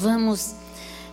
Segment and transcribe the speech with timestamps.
[0.00, 0.54] vamos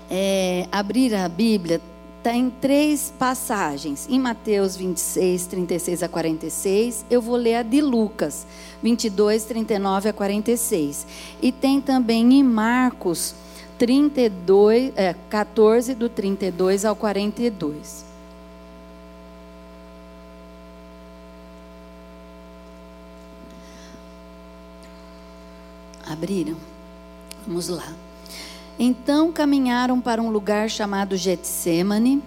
[0.09, 1.81] é, abrir a Bíblia,
[2.17, 4.07] está em três passagens.
[4.09, 8.47] Em Mateus 26, 36 a 46, eu vou ler a de Lucas,
[8.81, 11.05] 22, 39 a 46.
[11.41, 13.35] E tem também em Marcos
[13.77, 18.05] 32, é, 14, do 32 ao 42.
[26.05, 26.55] Abriram?
[27.45, 28.06] Vamos lá.
[28.79, 32.21] Então caminharam para um lugar chamado Getsemane,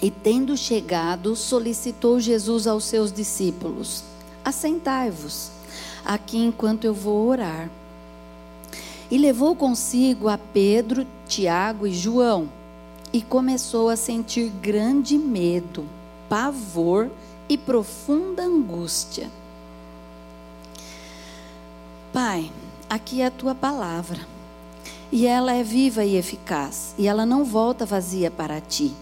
[0.00, 4.02] e tendo chegado, solicitou Jesus aos seus discípulos:
[4.44, 5.50] Assentai-vos
[6.04, 7.70] aqui enquanto eu vou orar.
[9.10, 12.48] E levou consigo a Pedro, Tiago e João,
[13.12, 15.84] e começou a sentir grande medo,
[16.26, 17.10] pavor
[17.46, 19.30] e profunda angústia.
[22.10, 22.50] Pai,
[22.88, 24.31] aqui é a tua palavra
[25.12, 28.92] e ela é viva e eficaz, e ela não volta vazia para ti.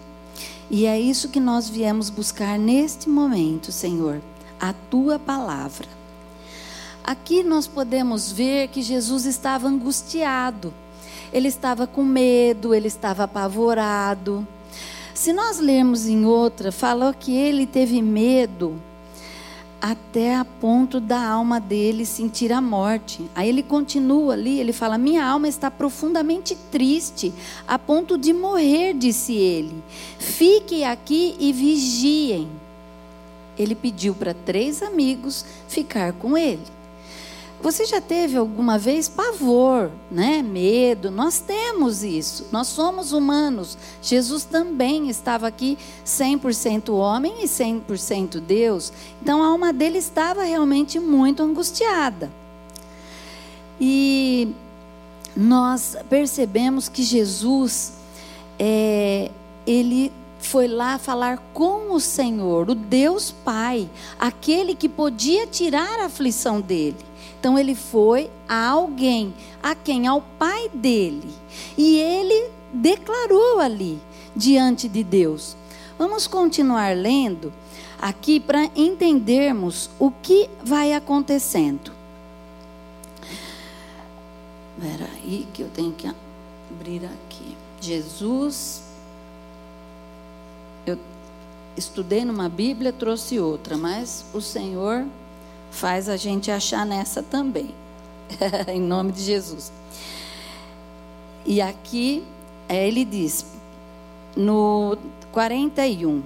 [0.68, 4.20] E é isso que nós viemos buscar neste momento, Senhor,
[4.60, 5.86] a tua palavra.
[7.04, 10.74] Aqui nós podemos ver que Jesus estava angustiado,
[11.32, 14.46] ele estava com medo, ele estava apavorado.
[15.14, 18.80] Se nós lermos em outra, falou que ele teve medo
[19.80, 23.24] até a ponto da alma dele sentir a morte.
[23.34, 27.32] Aí ele continua ali, ele fala: Minha alma está profundamente triste,
[27.66, 29.82] a ponto de morrer, disse ele.
[30.18, 32.48] Fiquem aqui e vigiem.
[33.58, 36.79] Ele pediu para três amigos ficar com ele.
[37.62, 40.42] Você já teve alguma vez pavor, né?
[40.42, 41.10] Medo?
[41.10, 42.46] Nós temos isso.
[42.50, 43.76] Nós somos humanos.
[44.00, 48.90] Jesus também estava aqui 100% homem e 100% Deus.
[49.20, 52.30] Então a alma dele estava realmente muito angustiada.
[53.78, 54.54] E
[55.36, 57.92] nós percebemos que Jesus,
[58.58, 59.30] é,
[59.66, 63.88] ele foi lá falar com o Senhor, o Deus Pai,
[64.18, 67.09] aquele que podia tirar a aflição dele.
[67.40, 70.06] Então ele foi a alguém, a quem?
[70.06, 71.34] Ao pai dele.
[71.76, 73.98] E ele declarou ali,
[74.36, 75.56] diante de Deus.
[75.98, 77.50] Vamos continuar lendo
[77.98, 81.92] aqui para entendermos o que vai acontecendo.
[84.76, 86.06] Espera aí que eu tenho que
[86.70, 87.56] abrir aqui.
[87.80, 88.82] Jesus,
[90.84, 90.98] eu
[91.74, 95.06] estudei numa Bíblia, trouxe outra, mas o Senhor
[95.70, 97.74] faz a gente achar nessa também.
[98.68, 99.72] em nome de Jesus.
[101.44, 102.22] E aqui
[102.68, 103.44] é, ele diz,
[104.36, 104.96] no
[105.32, 106.22] 41.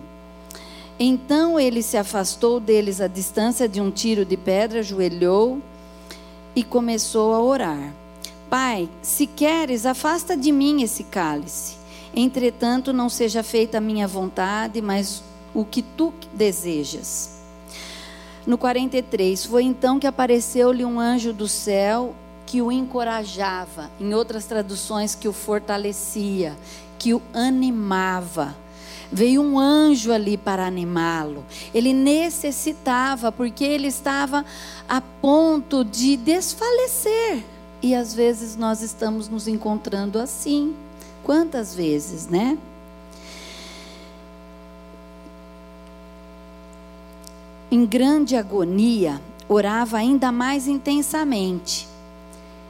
[0.99, 5.61] Então ele se afastou deles à distância de um tiro de pedra, ajoelhou
[6.55, 7.93] e começou a orar.
[8.49, 11.77] Pai, se queres, afasta de mim esse cálice.
[12.15, 15.23] Entretanto, não seja feita a minha vontade, mas
[15.53, 17.44] o que tu desejas.
[18.47, 24.45] No 43, foi então que apareceu-lhe um anjo do céu que o encorajava, em outras
[24.45, 26.55] traduções, que o fortalecia,
[26.99, 28.55] que o animava.
[29.11, 31.45] Veio um anjo ali para animá-lo.
[31.73, 34.45] Ele necessitava, porque ele estava
[34.89, 37.45] a ponto de desfalecer.
[37.81, 40.75] E às vezes nós estamos nos encontrando assim.
[41.23, 42.59] Quantas vezes, né?
[47.75, 51.89] Em grande agonia, orava ainda mais intensamente.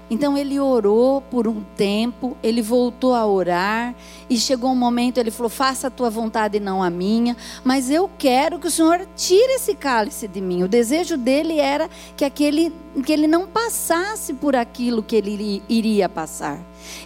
[0.09, 3.95] Então ele orou por um tempo, ele voltou a orar
[4.31, 7.91] e chegou um momento ele falou: "Faça a tua vontade e não a minha, mas
[7.91, 10.63] eu quero que o Senhor tire esse cálice de mim".
[10.63, 12.73] O desejo dele era que aquele
[13.05, 16.59] que ele não passasse por aquilo que ele iria passar.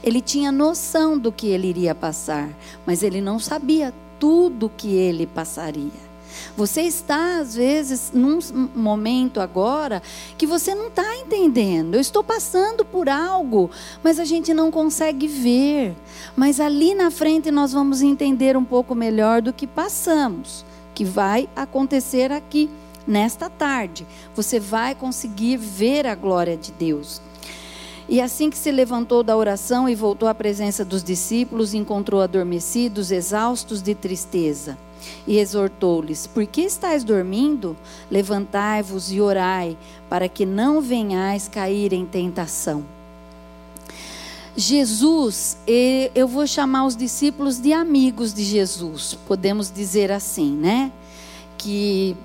[0.04, 2.48] Ele tinha noção do que ele iria passar,
[2.86, 6.07] mas ele não sabia tudo que ele passaria.
[6.56, 8.40] Você está, às vezes, num
[8.74, 10.02] momento agora
[10.36, 11.94] que você não está entendendo.
[11.94, 13.70] Eu estou passando por algo,
[14.02, 15.94] mas a gente não consegue ver.
[16.36, 20.64] Mas ali na frente nós vamos entender um pouco melhor do que passamos,
[20.94, 22.68] que vai acontecer aqui
[23.06, 24.06] nesta tarde.
[24.34, 27.22] Você vai conseguir ver a glória de Deus.
[28.08, 33.10] E assim que se levantou da oração e voltou à presença dos discípulos, encontrou adormecidos,
[33.10, 34.78] exaustos de tristeza
[35.26, 37.76] e exortou-lhes: Por que estáis dormindo?
[38.10, 39.76] Levantai-vos e orai,
[40.08, 42.84] para que não venhais cair em tentação.
[44.56, 45.56] Jesus,
[46.14, 50.90] eu vou chamar os discípulos de amigos de Jesus, podemos dizer assim, né?
[51.56, 52.16] Que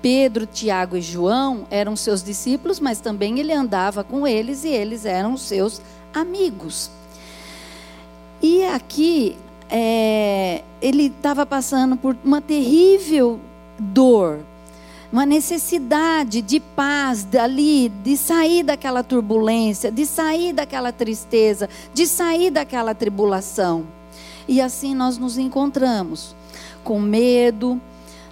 [0.00, 5.04] Pedro, Tiago e João eram seus discípulos, mas também ele andava com eles e eles
[5.04, 5.80] eram seus
[6.12, 6.90] amigos.
[8.64, 9.36] aqui
[9.70, 13.40] é, ele estava passando por uma terrível
[13.78, 14.40] dor,
[15.12, 22.50] uma necessidade de paz dali, de sair daquela turbulência, de sair daquela tristeza, de sair
[22.50, 23.86] daquela tribulação.
[24.46, 26.34] E assim nós nos encontramos
[26.82, 27.80] com medo,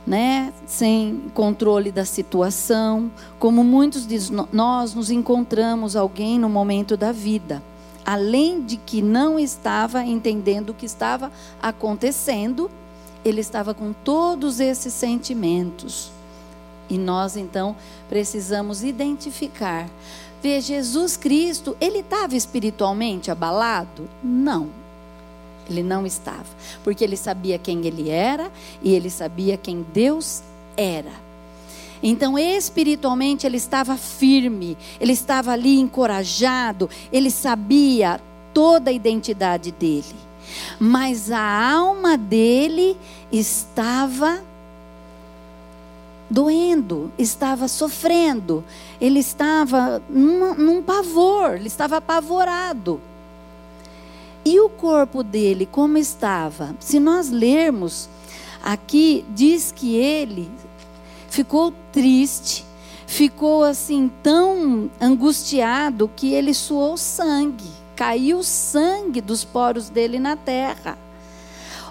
[0.07, 4.19] né, sem controle da situação, como muitos de
[4.53, 7.63] nós nos encontramos alguém no momento da vida,
[8.05, 12.71] além de que não estava entendendo o que estava acontecendo,
[13.25, 16.11] ele estava com todos esses sentimentos.
[16.89, 17.77] E nós então
[18.09, 19.89] precisamos identificar.
[20.43, 24.09] Ver Jesus Cristo, ele estava espiritualmente abalado?
[24.23, 24.69] Não.
[25.71, 26.45] Ele não estava,
[26.83, 28.51] porque ele sabia quem ele era
[28.83, 30.43] e ele sabia quem Deus
[30.77, 31.13] era.
[32.03, 38.21] Então, espiritualmente, ele estava firme, ele estava ali encorajado, ele sabia
[38.53, 40.15] toda a identidade dele.
[40.81, 42.97] Mas a alma dele
[43.31, 44.43] estava
[46.29, 48.65] doendo, estava sofrendo,
[49.01, 53.01] ele estava num, num pavor, ele estava apavorado.
[54.45, 56.75] E o corpo dele, como estava?
[56.81, 58.09] Se nós lermos,
[58.63, 60.51] aqui diz que ele
[61.33, 62.63] ficou triste,
[63.07, 70.99] ficou assim tão angustiado que ele suou sangue, caiu sangue dos poros dele na terra.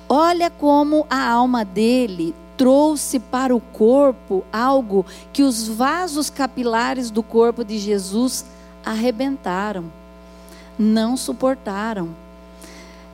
[0.07, 5.03] Olha como a alma dele trouxe para o corpo algo
[5.33, 8.45] que os vasos capilares do corpo de Jesus
[8.85, 9.91] arrebentaram,
[10.77, 12.09] não suportaram.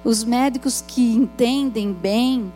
[0.03, 2.51] Os médicos que entendem bem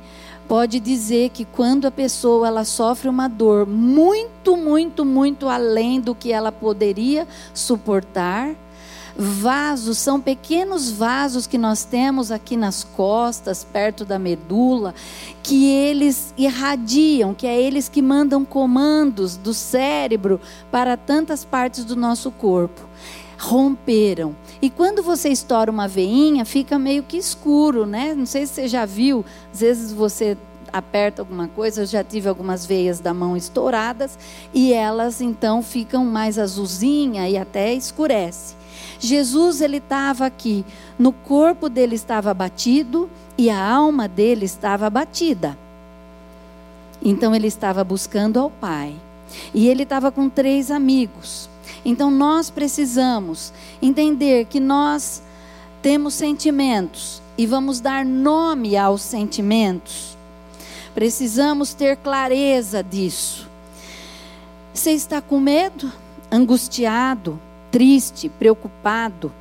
[0.52, 6.14] pode dizer que quando a pessoa ela sofre uma dor muito, muito, muito além do
[6.14, 8.54] que ela poderia suportar,
[9.16, 14.94] vasos são pequenos vasos que nós temos aqui nas costas, perto da medula,
[15.42, 20.38] que eles irradiam, que é eles que mandam comandos do cérebro
[20.70, 22.82] para tantas partes do nosso corpo.
[23.42, 24.36] Romperam.
[24.62, 28.14] E quando você estoura uma veinha, fica meio que escuro, né?
[28.14, 30.38] Não sei se você já viu, às vezes você
[30.72, 34.18] aperta alguma coisa, eu já tive algumas veias da mão estouradas
[34.54, 38.56] e elas então ficam mais azulzinha e até escurece.
[39.00, 40.64] Jesus ele estava aqui,
[40.98, 45.58] no corpo dele estava abatido e a alma dele estava abatida.
[47.04, 48.94] Então ele estava buscando ao Pai.
[49.54, 51.50] E ele estava com três amigos.
[51.84, 53.52] Então nós precisamos
[53.82, 55.22] entender que nós
[55.82, 60.16] temos sentimentos e vamos dar nome aos sentimentos.
[60.94, 63.50] Precisamos ter clareza disso.
[64.74, 65.92] Você está com medo,
[66.32, 67.40] angustiado,
[67.72, 69.32] triste, preocupado,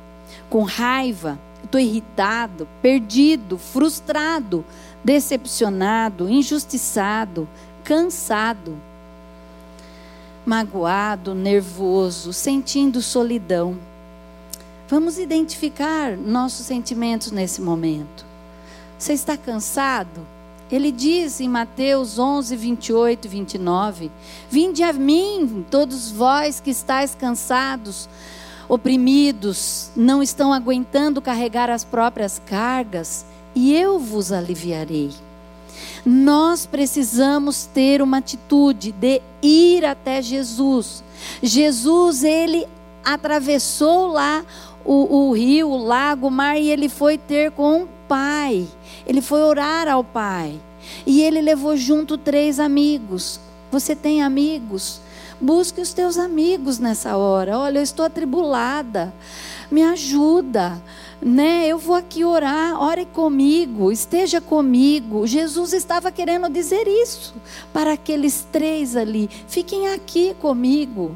[0.49, 4.65] com raiva, estou irritado, perdido, frustrado,
[5.03, 7.47] decepcionado, injustiçado,
[7.83, 8.77] cansado
[10.45, 13.77] magoado, nervoso, sentindo solidão.
[14.87, 18.25] Vamos identificar nossos sentimentos nesse momento.
[18.97, 20.27] Você está cansado?
[20.71, 24.11] Ele diz em Mateus 11, 28 e 29:
[24.49, 28.07] Vinde a mim, todos vós que estáis cansados,
[28.69, 35.11] oprimidos, não estão aguentando carregar as próprias cargas, e eu vos aliviarei.
[36.05, 41.03] Nós precisamos ter uma atitude de ir até Jesus.
[41.41, 42.67] Jesus, ele
[43.03, 44.43] atravessou lá
[44.83, 48.67] o, o rio, o lago, o mar, e ele foi ter com o Pai.
[49.05, 50.59] Ele foi orar ao Pai.
[51.05, 53.39] E ele levou junto três amigos.
[53.71, 54.99] Você tem amigos?
[55.39, 57.57] Busque os teus amigos nessa hora.
[57.57, 59.13] Olha, eu estou atribulada.
[59.71, 60.81] Me ajuda
[61.21, 61.67] né?
[61.67, 65.27] Eu vou aqui orar, ore comigo, esteja comigo.
[65.27, 67.35] Jesus estava querendo dizer isso
[67.71, 69.29] para aqueles três ali.
[69.47, 71.15] Fiquem aqui comigo.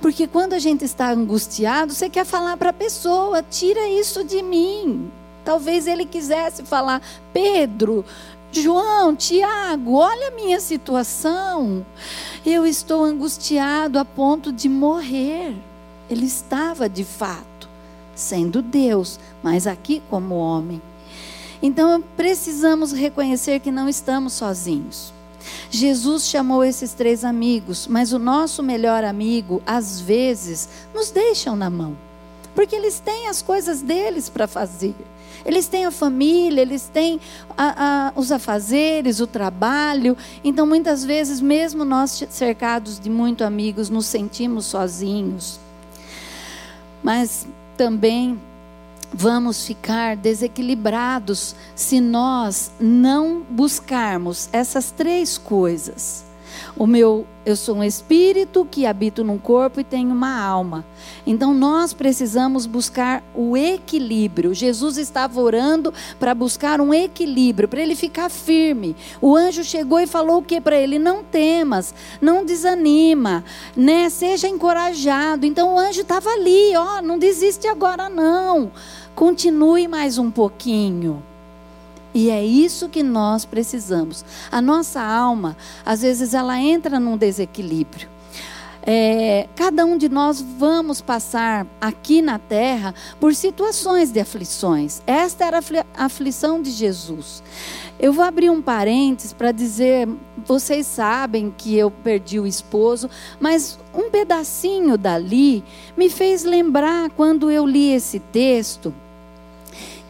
[0.00, 4.42] Porque quando a gente está angustiado, você quer falar para a pessoa: tira isso de
[4.42, 5.10] mim.
[5.44, 8.04] Talvez ele quisesse falar: Pedro,
[8.50, 11.84] João, Tiago, olha a minha situação.
[12.46, 15.54] Eu estou angustiado a ponto de morrer.
[16.08, 17.53] Ele estava de fato
[18.14, 20.80] sendo Deus, mas aqui como homem.
[21.62, 25.12] Então precisamos reconhecer que não estamos sozinhos.
[25.70, 31.68] Jesus chamou esses três amigos, mas o nosso melhor amigo, às vezes, nos deixam na
[31.68, 31.96] mão,
[32.54, 34.94] porque eles têm as coisas deles para fazer.
[35.44, 37.20] Eles têm a família, eles têm
[37.56, 40.16] a, a, os afazeres, o trabalho.
[40.42, 45.60] Então, muitas vezes, mesmo nós cercados de muitos amigos, nos sentimos sozinhos.
[47.02, 48.40] Mas também
[49.12, 56.23] vamos ficar desequilibrados se nós não buscarmos essas três coisas.
[56.76, 60.84] O meu, eu sou um espírito que habito num corpo e tenho uma alma.
[61.24, 64.52] Então nós precisamos buscar o equilíbrio.
[64.52, 68.96] Jesus estava orando para buscar um equilíbrio, para ele ficar firme.
[69.20, 70.98] O anjo chegou e falou o que para ele?
[70.98, 73.44] Não temas, não desanima,
[73.76, 74.10] né?
[74.10, 75.46] Seja encorajado.
[75.46, 78.72] Então o anjo estava ali, ó, não desiste agora não.
[79.14, 81.22] Continue mais um pouquinho.
[82.14, 84.24] E é isso que nós precisamos.
[84.50, 88.08] A nossa alma, às vezes, ela entra num desequilíbrio.
[88.86, 95.02] É, cada um de nós vamos passar aqui na terra por situações de aflições.
[95.06, 95.58] Esta era
[95.96, 97.42] a aflição de Jesus.
[97.98, 100.06] Eu vou abrir um parênteses para dizer:
[100.44, 103.08] vocês sabem que eu perdi o esposo,
[103.40, 105.64] mas um pedacinho dali
[105.96, 108.94] me fez lembrar quando eu li esse texto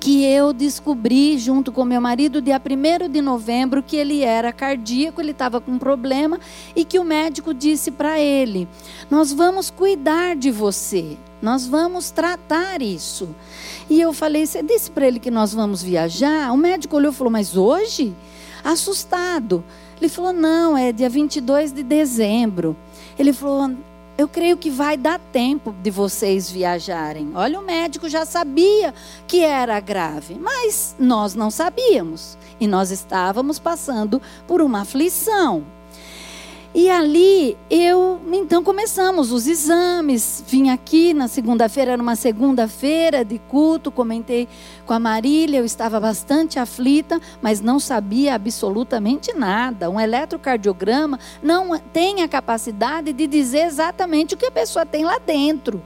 [0.04, 5.18] que eu descobri junto com meu marido dia 1 de novembro que ele era cardíaco,
[5.18, 6.38] ele estava com um problema
[6.76, 8.68] e que o médico disse para ele:
[9.11, 11.16] "Nós vamos cuidar de você.
[11.40, 13.34] Nós vamos tratar isso".
[13.88, 16.52] E eu falei: "Você disse para ele que nós vamos viajar?".
[16.52, 18.14] O médico olhou e falou: "Mas hoje?".
[18.62, 19.64] Assustado.
[19.99, 22.76] Ele falou: "Não, é dia 22 de dezembro".
[23.18, 23.70] Ele falou:
[24.16, 27.33] eu creio que vai dar tempo de vocês viajarem.
[27.35, 28.94] Olha, o médico já sabia
[29.26, 32.38] que era grave, mas nós não sabíamos.
[32.61, 35.66] E nós estávamos passando por uma aflição.
[36.74, 40.42] E ali eu, então começamos os exames.
[40.44, 44.48] Vim aqui na segunda-feira, era uma segunda-feira de culto, comentei
[44.84, 49.88] com a Marília, eu estava bastante aflita, mas não sabia absolutamente nada.
[49.88, 55.20] Um eletrocardiograma não tem a capacidade de dizer exatamente o que a pessoa tem lá
[55.24, 55.80] dentro.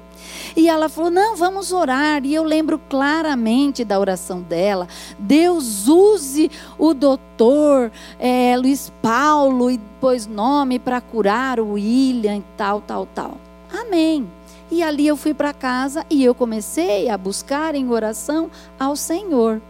[0.57, 2.25] E ela falou: Não, vamos orar.
[2.25, 4.89] E eu lembro claramente da oração dela.
[5.19, 12.45] Deus use o doutor é, Luiz Paulo e pôs nome para curar o William e
[12.57, 13.39] tal, tal, tal.
[13.73, 14.29] Amém.
[14.71, 19.63] E ali eu fui para casa e eu comecei a buscar em oração ao Senhor.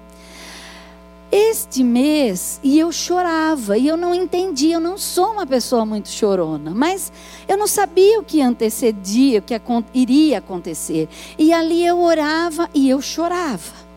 [1.31, 6.09] Este mês, e eu chorava, e eu não entendia, eu não sou uma pessoa muito
[6.09, 7.13] chorona, mas
[7.47, 9.55] eu não sabia o que antecedia, o que
[9.93, 11.07] iria acontecer.
[11.39, 13.88] E ali eu orava e eu chorava.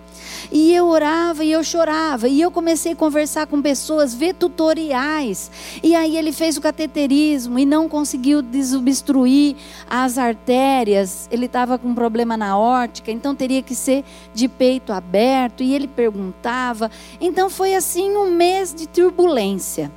[0.51, 2.27] E eu orava e eu chorava.
[2.27, 5.49] E eu comecei a conversar com pessoas, ver tutoriais.
[5.81, 9.55] E aí ele fez o cateterismo e não conseguiu desobstruir
[9.89, 11.29] as artérias.
[11.31, 14.03] Ele estava com um problema na órtica, então teria que ser
[14.33, 15.63] de peito aberto.
[15.63, 16.91] E ele perguntava.
[17.21, 19.89] Então foi assim um mês de turbulência.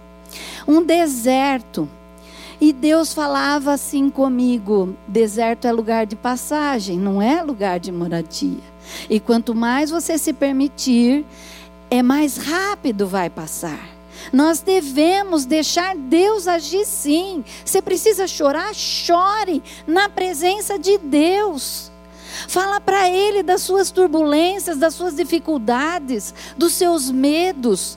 [0.68, 1.88] Um deserto.
[2.60, 8.73] E Deus falava assim comigo: deserto é lugar de passagem, não é lugar de moradia.
[9.08, 11.24] E quanto mais você se permitir,
[11.90, 13.94] é mais rápido vai passar.
[14.32, 17.44] Nós devemos deixar Deus agir sim.
[17.64, 18.74] Você precisa chorar?
[18.74, 21.92] Chore na presença de Deus.
[22.48, 27.96] Fala para Ele das suas turbulências, das suas dificuldades, dos seus medos.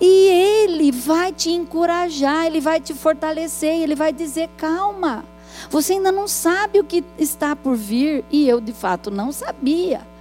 [0.00, 0.28] E
[0.64, 5.24] Ele vai te encorajar, Ele vai te fortalecer, Ele vai dizer: calma,
[5.68, 8.24] você ainda não sabe o que está por vir.
[8.30, 10.13] E eu, de fato, não sabia.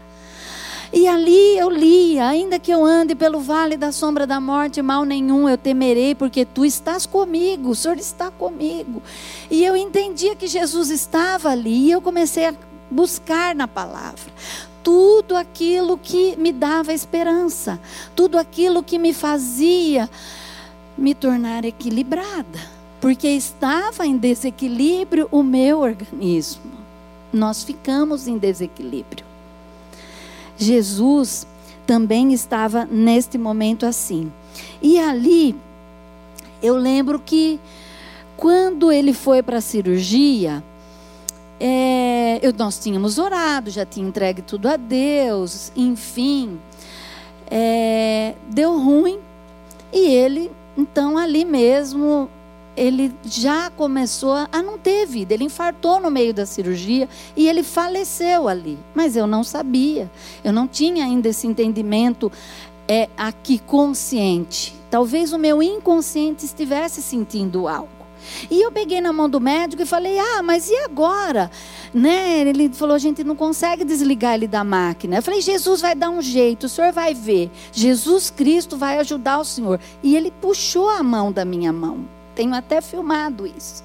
[0.93, 5.03] E ali eu li: ainda que eu ande pelo vale da sombra da morte, mal
[5.03, 9.01] nenhum eu temerei, porque tu estás comigo, o Senhor está comigo.
[9.49, 12.53] E eu entendia que Jesus estava ali, e eu comecei a
[12.91, 14.31] buscar na palavra
[14.83, 17.79] tudo aquilo que me dava esperança,
[18.15, 20.09] tudo aquilo que me fazia
[20.97, 22.59] me tornar equilibrada,
[22.99, 26.71] porque estava em desequilíbrio o meu organismo.
[27.31, 29.32] Nós ficamos em desequilíbrio.
[30.63, 31.45] Jesus
[31.85, 34.31] também estava neste momento assim.
[34.81, 35.55] E ali,
[36.61, 37.59] eu lembro que
[38.37, 40.63] quando ele foi para a cirurgia,
[41.59, 46.59] é, eu, nós tínhamos orado, já tinha entregue tudo a Deus, enfim,
[47.49, 49.19] é, deu ruim
[49.91, 52.29] e ele, então ali mesmo,
[52.75, 55.33] ele já começou a não ter vida.
[55.33, 58.77] Ele infartou no meio da cirurgia e ele faleceu ali.
[58.93, 60.09] Mas eu não sabia.
[60.43, 62.31] Eu não tinha ainda esse entendimento
[62.87, 64.75] é, aqui consciente.
[64.89, 67.89] Talvez o meu inconsciente estivesse sentindo algo.
[68.49, 71.51] E eu peguei na mão do médico e falei: "Ah, mas e agora?"
[71.93, 72.39] Né?
[72.39, 75.17] Ele falou: "A gente não consegue desligar ele da máquina".
[75.17, 77.51] Eu falei: "Jesus vai dar um jeito, o senhor vai ver.
[77.71, 79.79] Jesus Cristo vai ajudar o senhor".
[80.01, 82.07] E ele puxou a mão da minha mão.
[82.35, 83.83] Tenho até filmado isso.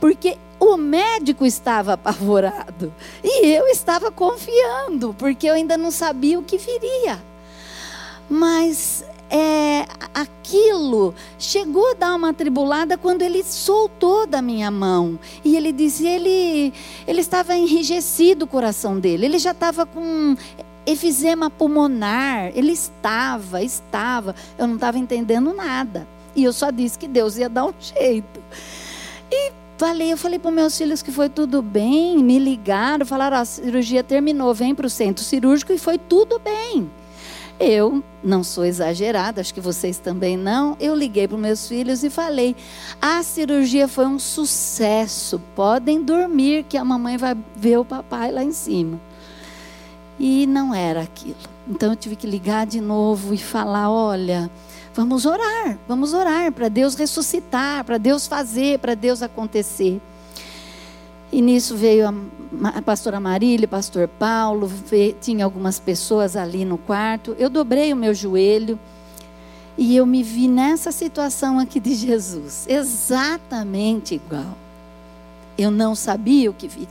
[0.00, 2.92] Porque O médico estava apavorado
[3.22, 7.22] e eu estava confiando, porque eu ainda não sabia o que viria.
[8.28, 15.18] Mas é, aquilo chegou a dar uma tribulada quando ele soltou da minha mão.
[15.44, 16.72] E ele dizia, ele,
[17.06, 20.36] ele estava enrijecido o coração dele, ele já estava com
[20.86, 26.08] efizema pulmonar, ele estava, estava, eu não estava entendendo nada.
[26.36, 28.40] E eu só disse que Deus ia dar um jeito.
[29.32, 33.44] E falei, eu falei para meus filhos que foi tudo bem, me ligaram, falaram, a
[33.44, 36.88] cirurgia terminou, vem para o centro cirúrgico e foi tudo bem.
[37.58, 40.76] Eu não sou exagerada, acho que vocês também não.
[40.78, 42.54] Eu liguei para meus filhos e falei:
[43.00, 45.40] a cirurgia foi um sucesso.
[45.54, 49.00] Podem dormir, que a mamãe vai ver o papai lá em cima.
[50.18, 51.36] E não era aquilo.
[51.66, 54.50] Então eu tive que ligar de novo e falar: olha,
[54.96, 60.00] vamos orar, vamos orar para Deus ressuscitar, para Deus fazer, para Deus acontecer.
[61.30, 62.08] E nisso veio
[62.64, 67.36] a, pastora Marília, pastor Paulo, veio, tinha algumas pessoas ali no quarto.
[67.38, 68.78] Eu dobrei o meu joelho
[69.76, 74.56] e eu me vi nessa situação aqui de Jesus, exatamente igual.
[75.58, 76.88] Eu não sabia o que viria,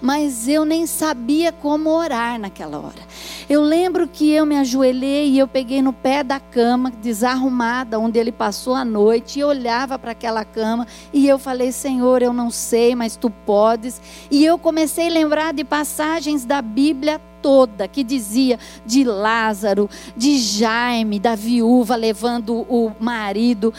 [0.00, 3.02] mas eu nem sabia como orar naquela hora.
[3.48, 8.18] Eu lembro que eu me ajoelhei e eu peguei no pé da cama, desarrumada, onde
[8.18, 12.50] ele passou a noite, e olhava para aquela cama, e eu falei: Senhor, eu não
[12.50, 14.00] sei, mas tu podes.
[14.30, 20.38] E eu comecei a lembrar de passagens da Bíblia toda que dizia de Lázaro, de
[20.38, 23.70] Jaime, da viúva levando o marido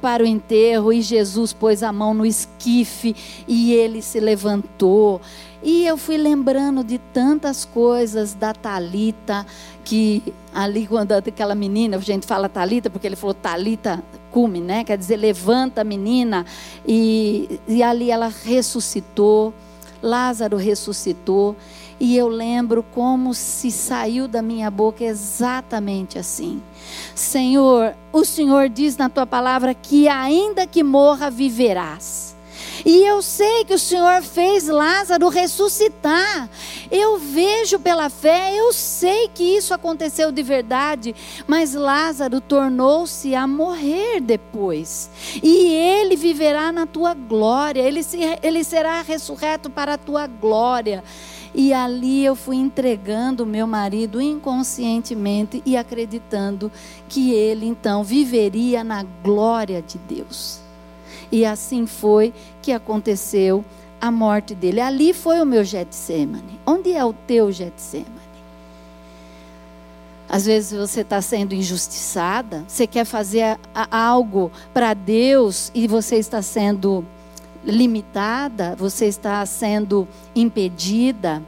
[0.00, 3.14] para o enterro e Jesus pôs a mão no esquife
[3.46, 5.20] e ele se levantou.
[5.62, 9.44] E eu fui lembrando de tantas coisas da Talita
[9.84, 10.22] que
[10.54, 14.82] ali quando aquela menina, a gente fala Talita porque ele falou Talita cume, né?
[14.82, 16.46] Quer dizer, levanta a menina
[16.88, 19.52] e, e ali ela ressuscitou.
[20.02, 21.54] Lázaro ressuscitou.
[21.98, 26.62] E eu lembro como se saiu da minha boca exatamente assim.
[27.14, 32.34] Senhor, o Senhor diz na tua palavra que ainda que morra, viverás.
[32.84, 36.48] E eu sei que o Senhor fez Lázaro ressuscitar.
[36.90, 41.14] Eu vejo pela fé, eu sei que isso aconteceu de verdade,
[41.46, 45.10] mas Lázaro tornou-se a morrer depois.
[45.42, 51.02] E ele viverá na tua glória, ele, se, ele será ressurreto para a tua glória.
[51.54, 56.70] E ali eu fui entregando o meu marido inconscientemente e acreditando
[57.08, 60.58] que ele então viveria na glória de Deus.
[61.30, 63.64] E assim foi que aconteceu
[64.00, 64.80] a morte dele.
[64.80, 66.60] Ali foi o meu Getsemane.
[66.66, 68.10] Onde é o teu Getsemane?
[70.28, 73.58] Às vezes você está sendo injustiçada, você quer fazer
[73.90, 77.06] algo para Deus e você está sendo
[77.64, 81.42] limitada, você está sendo impedida.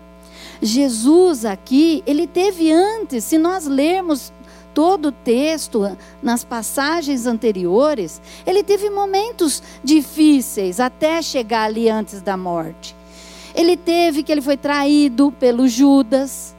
[0.60, 4.32] Jesus aqui, ele teve antes, se nós lermos
[4.72, 12.36] todo o texto, nas passagens anteriores, ele teve momentos difíceis até chegar ali antes da
[12.36, 12.94] morte.
[13.54, 16.55] Ele teve que ele foi traído pelo Judas.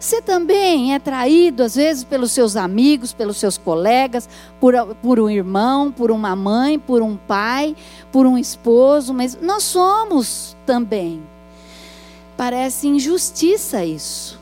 [0.00, 4.28] Você também é traído, às vezes, pelos seus amigos, pelos seus colegas,
[4.60, 7.74] por, por um irmão, por uma mãe, por um pai,
[8.12, 11.20] por um esposo, mas nós somos também.
[12.36, 14.38] Parece injustiça isso.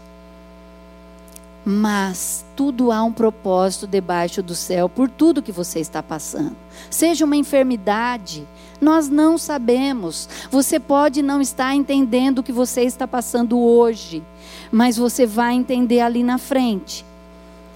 [1.65, 6.55] Mas tudo há um propósito debaixo do céu por tudo que você está passando.
[6.91, 8.47] Seja uma enfermidade,
[8.79, 10.29] nós não sabemos.
[10.51, 14.23] Você pode não estar entendendo o que você está passando hoje
[14.71, 17.05] mas você vai entender ali na frente.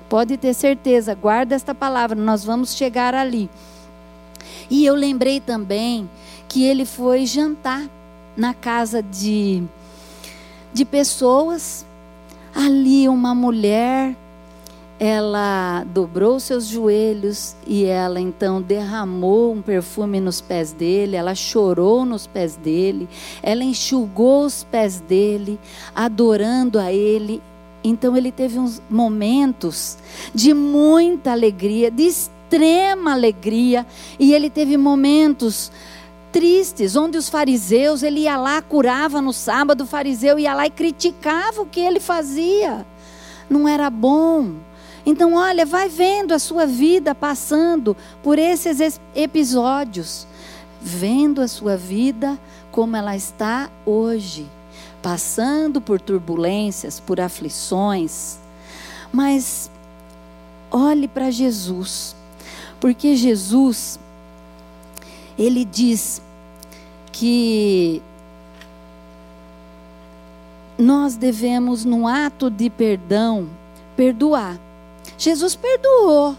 [0.09, 3.49] Pode ter certeza, guarda esta palavra, nós vamos chegar ali.
[4.69, 6.09] E eu lembrei também
[6.49, 7.89] que ele foi jantar
[8.37, 9.63] na casa de,
[10.73, 11.87] de pessoas.
[12.55, 14.17] Ali, uma mulher
[15.03, 22.05] ela dobrou seus joelhos e ela então derramou um perfume nos pés dele, ela chorou
[22.05, 23.09] nos pés dele,
[23.43, 25.59] ela enxugou os pés dele,
[25.95, 27.43] adorando a ele.
[27.83, 29.97] Então ele teve uns momentos
[30.35, 33.87] de muita alegria, de extrema alegria,
[34.19, 35.73] e ele teve momentos
[36.31, 40.71] tristes, onde os fariseus, ele ia lá, curava no sábado, o fariseu ia lá e
[40.71, 42.87] criticava o que ele fazia.
[43.49, 44.57] Não era bom
[45.05, 50.27] então, olha, vai vendo a sua vida passando por esses episódios,
[50.81, 52.39] vendo a sua vida
[52.71, 54.47] como ela está hoje,
[55.03, 58.39] passando por turbulências, por aflições.
[59.13, 59.71] Mas
[60.71, 62.15] olhe para Jesus,
[62.79, 63.99] porque Jesus,
[65.39, 66.23] ele diz,
[67.21, 68.01] que
[70.79, 73.47] nós devemos, no ato de perdão,
[73.95, 74.59] perdoar.
[75.21, 76.35] Jesus perdoou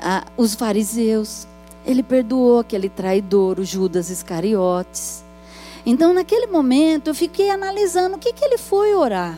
[0.00, 1.44] ah, os fariseus,
[1.84, 5.24] ele perdoou aquele traidor, o Judas Iscariotes.
[5.84, 9.36] Então, naquele momento, eu fiquei analisando o que, que ele foi orar.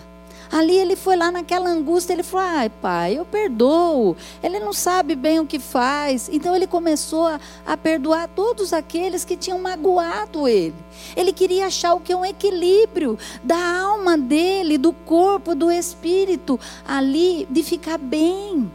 [0.50, 4.16] Ali ele foi lá naquela angústia, ele falou: ai, pai, eu perdoo.
[4.42, 6.28] Ele não sabe bem o que faz.
[6.32, 10.74] Então ele começou a, a perdoar todos aqueles que tinham magoado ele.
[11.16, 16.58] Ele queria achar o que é um equilíbrio da alma dele, do corpo, do espírito,
[16.86, 18.70] ali, de ficar bem.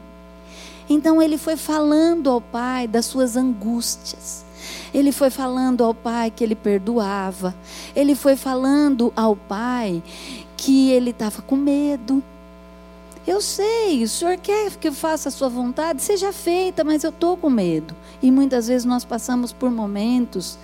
[0.90, 4.44] Então ele foi falando ao pai das suas angústias.
[4.94, 7.56] Ele foi falando ao pai que ele perdoava.
[7.96, 10.04] Ele foi falando ao pai
[10.64, 12.24] que ele estava com medo.
[13.28, 17.10] Eu sei, o senhor quer que eu faça a sua vontade, seja feita, mas eu
[17.10, 17.94] estou com medo.
[18.22, 20.58] E muitas vezes nós passamos por momentos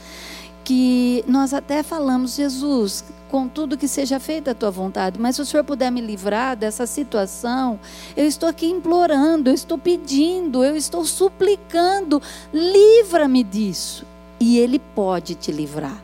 [0.63, 5.45] que nós até falamos, Jesus, contudo que seja feita a tua vontade, mas se o
[5.45, 7.79] Senhor puder me livrar dessa situação,
[8.15, 12.21] eu estou aqui implorando, eu estou pedindo, eu estou suplicando,
[12.53, 14.05] livra-me disso.
[14.39, 16.01] E Ele pode te livrar,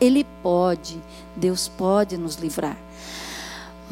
[0.00, 1.00] Ele pode,
[1.34, 2.76] Deus pode nos livrar.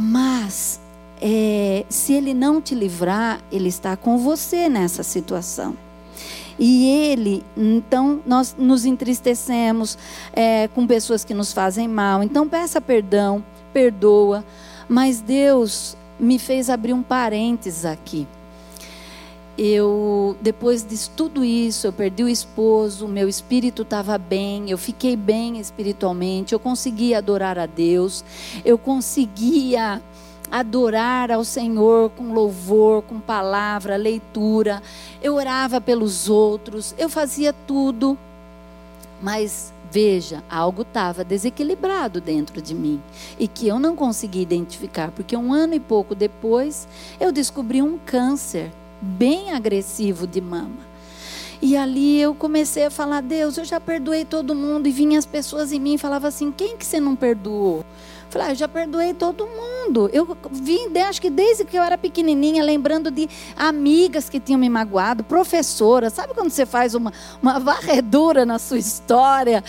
[0.01, 0.81] Mas,
[1.21, 5.77] é, se ele não te livrar, ele está com você nessa situação.
[6.59, 9.97] E ele, então, nós nos entristecemos
[10.33, 12.23] é, com pessoas que nos fazem mal.
[12.23, 14.45] Então, peça perdão, perdoa.
[14.89, 18.27] Mas Deus me fez abrir um parênteses aqui.
[19.63, 25.15] Eu, depois de tudo isso, eu perdi o esposo, meu espírito estava bem, eu fiquei
[25.15, 28.25] bem espiritualmente, eu conseguia adorar a Deus,
[28.65, 30.01] eu conseguia
[30.51, 34.83] adorar ao Senhor com louvor, com palavra, leitura,
[35.23, 38.17] eu orava pelos outros, eu fazia tudo,
[39.21, 42.99] mas veja, algo estava desequilibrado dentro de mim
[43.39, 46.89] e que eu não conseguia identificar, porque um ano e pouco depois
[47.21, 50.91] eu descobri um câncer bem agressivo de mama.
[51.63, 54.87] E ali eu comecei a falar, Deus, eu já perdoei todo mundo.
[54.87, 57.85] E vinham as pessoas em mim e falavam assim, quem que você não perdoou?
[58.31, 60.09] Falei, ah, eu já perdoei todo mundo.
[60.13, 64.69] Eu vim, acho que desde que eu era pequenininha, lembrando de amigas que tinham me
[64.69, 66.13] magoado, professoras.
[66.13, 67.13] Sabe quando você faz uma,
[67.43, 69.65] uma varredura na sua história?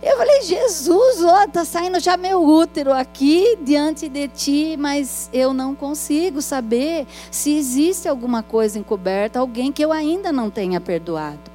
[0.00, 5.52] Eu falei, Jesus, ó, tá saindo já meu útero aqui diante de ti, mas eu
[5.52, 11.53] não consigo saber se existe alguma coisa encoberta, alguém que eu ainda não tenha perdoado.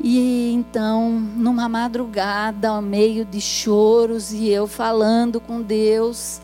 [0.00, 6.40] E então, numa madrugada, ao meio de choros e eu falando com Deus,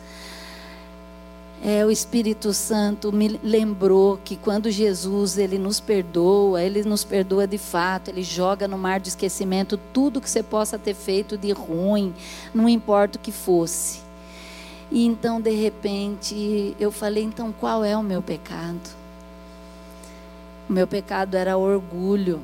[1.62, 7.46] é, o Espírito Santo me lembrou que quando Jesus ele nos perdoa, ele nos perdoa
[7.46, 11.52] de fato, ele joga no mar de esquecimento tudo que você possa ter feito de
[11.52, 12.12] ruim,
[12.52, 14.00] não importa o que fosse.
[14.90, 18.90] E então, de repente, eu falei: então qual é o meu pecado?
[20.68, 22.42] O meu pecado era orgulho.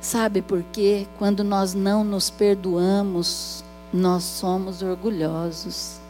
[0.00, 1.06] Sabe por quê?
[1.18, 6.00] Quando nós não nos perdoamos, nós somos orgulhosos.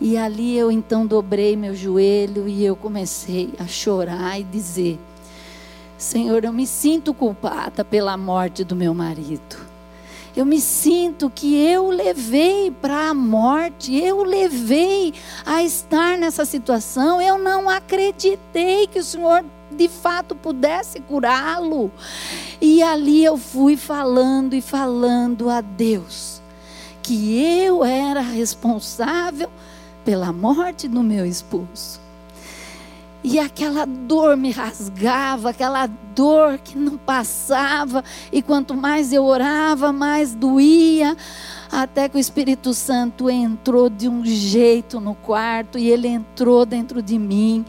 [0.00, 4.98] E ali eu então dobrei meu joelho e eu comecei a chorar e dizer:
[5.98, 9.69] Senhor, eu me sinto culpada pela morte do meu marido.
[10.36, 15.12] Eu me sinto que eu levei para a morte, eu levei
[15.44, 17.20] a estar nessa situação.
[17.20, 21.90] Eu não acreditei que o Senhor de fato pudesse curá-lo.
[22.60, 26.40] E ali eu fui falando e falando a Deus
[27.02, 29.50] que eu era responsável
[30.04, 32.00] pela morte do meu esposo.
[33.22, 38.02] E aquela dor me rasgava, aquela dor que não passava,
[38.32, 41.14] e quanto mais eu orava, mais doía,
[41.70, 47.02] até que o Espírito Santo entrou de um jeito no quarto, e ele entrou dentro
[47.02, 47.64] de mim,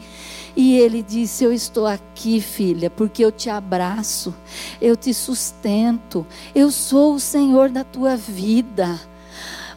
[0.56, 4.34] e ele disse: Eu estou aqui, filha, porque eu te abraço,
[4.80, 8.98] eu te sustento, eu sou o Senhor da tua vida.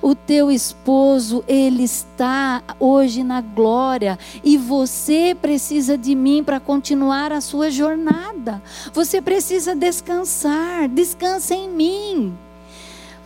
[0.01, 7.31] O teu esposo, ele está hoje na glória e você precisa de mim para continuar
[7.31, 8.61] a sua jornada.
[8.93, 12.37] Você precisa descansar, descansa em mim.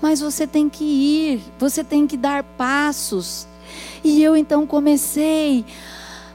[0.02, 3.48] Mas você tem que ir, você tem que dar passos.
[4.04, 5.66] E eu então comecei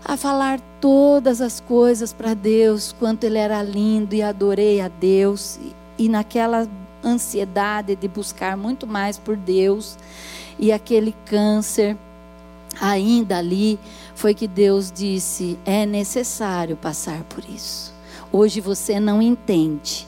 [0.05, 5.59] a falar todas as coisas para Deus, quanto Ele era lindo e adorei a Deus.
[5.97, 6.69] E, naquela
[7.05, 9.97] ansiedade de buscar muito mais por Deus,
[10.59, 11.97] e aquele câncer
[12.81, 13.79] ainda ali,
[14.15, 17.93] foi que Deus disse: é necessário passar por isso.
[18.33, 20.07] Hoje você não entende,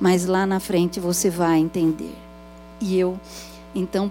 [0.00, 2.14] mas lá na frente você vai entender.
[2.80, 3.18] E eu,
[3.74, 4.10] então,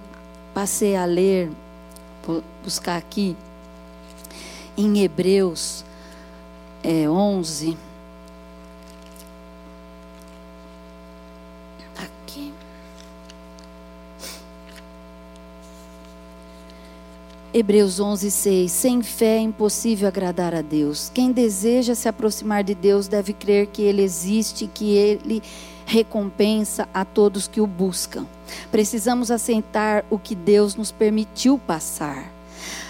[0.54, 1.50] passei a ler,
[2.26, 3.36] vou buscar aqui,
[4.78, 5.84] em Hebreus
[6.84, 7.78] é, 11.
[11.98, 12.54] Aqui.
[17.52, 18.72] Hebreus 11, 6.
[18.72, 21.10] Sem fé é impossível agradar a Deus.
[21.12, 25.42] Quem deseja se aproximar de Deus deve crer que Ele existe, que Ele
[25.84, 28.28] recompensa a todos que o buscam.
[28.70, 32.39] Precisamos aceitar o que Deus nos permitiu passar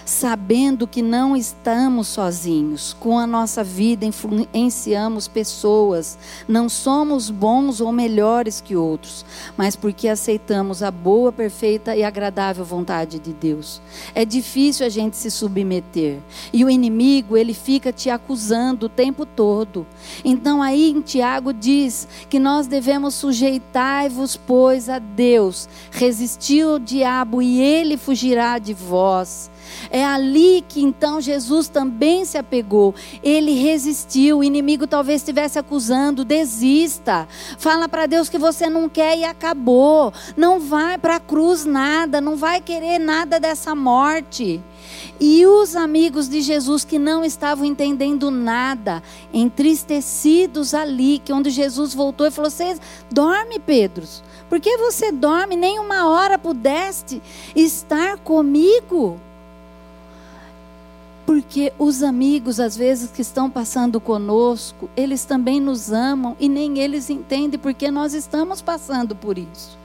[0.10, 2.96] sabendo que não estamos sozinhos.
[3.00, 6.18] Com a nossa vida influenciamos pessoas.
[6.48, 9.24] Não somos bons ou melhores que outros,
[9.56, 13.82] mas porque aceitamos a boa, perfeita e agradável vontade de Deus.
[14.16, 16.18] É difícil a gente se submeter.
[16.52, 19.86] E o inimigo, ele fica te acusando o tempo todo.
[20.26, 25.70] Então aí em Tiago diz que nós devemos sujeitar-vos, pois, a Deus.
[25.92, 29.52] Resistir ao diabo e ele fugirá de vós.
[29.90, 32.94] É ali que então Jesus também se apegou.
[33.24, 34.40] Ele resistiu.
[34.40, 36.26] O inimigo talvez estivesse acusando.
[36.26, 37.28] Desista.
[37.58, 40.14] Fala para Deus que você não quer e acabou.
[40.36, 42.22] Não vai para a cruz nada.
[42.22, 44.62] Não vai querer nada dessa morte.
[45.20, 51.94] E os amigos de Jesus que não estavam entendendo nada, entristecidos ali, que onde Jesus
[51.94, 52.78] voltou e falou: Você
[53.12, 54.06] dorme, Pedro?
[54.48, 55.56] Por que você dorme?
[55.56, 57.22] Nem uma hora pudeste
[57.56, 59.20] estar comigo?
[61.30, 66.80] Porque os amigos, às vezes, que estão passando conosco, eles também nos amam e nem
[66.80, 69.78] eles entendem porque nós estamos passando por isso.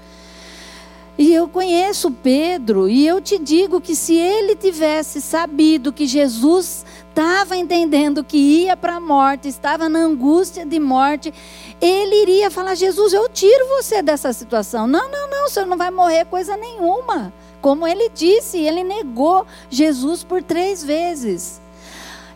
[1.19, 6.83] E eu conheço Pedro e eu te digo que se ele tivesse sabido que Jesus
[7.11, 11.31] estava entendendo que ia para a morte, estava na angústia de morte,
[11.79, 14.87] ele iria falar: Jesus, eu tiro você dessa situação.
[14.87, 17.35] Não, não, não, você não vai morrer coisa nenhuma.
[17.65, 21.63] Como ele disse, ele negou Jesus por três vezes.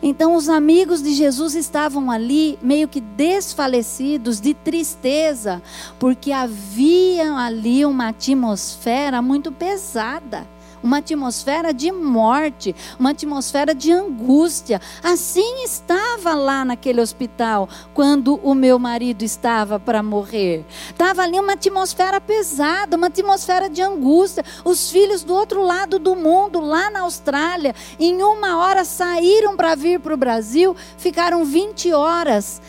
[0.01, 5.61] Então, os amigos de Jesus estavam ali meio que desfalecidos, de tristeza,
[5.99, 10.47] porque havia ali uma atmosfera muito pesada
[10.81, 14.81] uma atmosfera de morte, uma atmosfera de angústia.
[15.03, 20.65] Assim estava lá naquele hospital quando o meu marido estava para morrer.
[20.89, 24.43] Estava ali uma atmosfera pesada, uma atmosfera de angústia.
[24.63, 29.75] Os filhos do outro lado do mundo, lá na Austrália, em uma hora saíram para
[29.75, 32.61] vir para o Brasil, ficaram 20 horas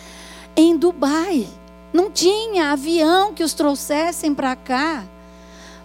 [0.56, 1.46] em Dubai.
[1.92, 5.04] Não tinha avião que os trouxessem para cá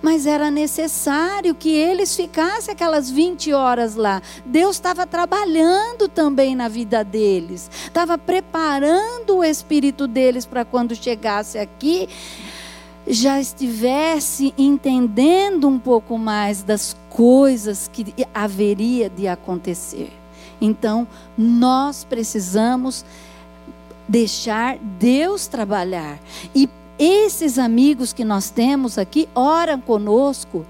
[0.01, 4.21] mas era necessário que eles ficassem aquelas 20 horas lá.
[4.45, 11.57] Deus estava trabalhando também na vida deles, estava preparando o espírito deles para quando chegasse
[11.57, 12.07] aqui
[13.07, 20.11] já estivesse entendendo um pouco mais das coisas que haveria de acontecer.
[20.59, 23.05] Então, nós precisamos
[24.07, 26.19] deixar Deus trabalhar
[26.53, 30.65] e esses amigos que nós temos aqui oram conosco,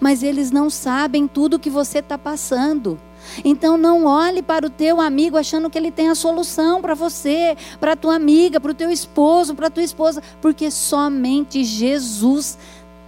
[0.00, 2.98] mas eles não sabem tudo que você está passando.
[3.44, 7.56] Então não olhe para o teu amigo achando que ele tem a solução para você,
[7.78, 12.58] para a tua amiga, para o teu esposo, para a tua esposa, porque somente Jesus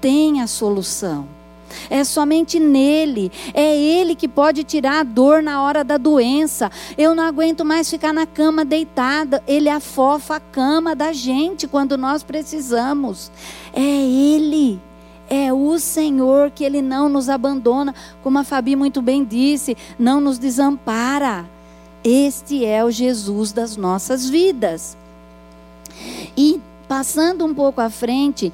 [0.01, 1.40] tem a solução.
[1.89, 3.31] É somente nele.
[3.55, 6.71] É ele que pode tirar a dor na hora da doença.
[6.97, 9.43] Eu não aguento mais ficar na cama deitada.
[9.47, 13.31] Ele afofa a cama da gente quando nós precisamos.
[13.73, 14.81] É ele.
[15.29, 20.21] É o Senhor que ele não nos abandona, como a Fabi muito bem disse, não
[20.21, 21.49] nos desampara.
[22.03, 24.97] Este é o Jesus das nossas vidas.
[26.37, 28.53] E passando um pouco à frente,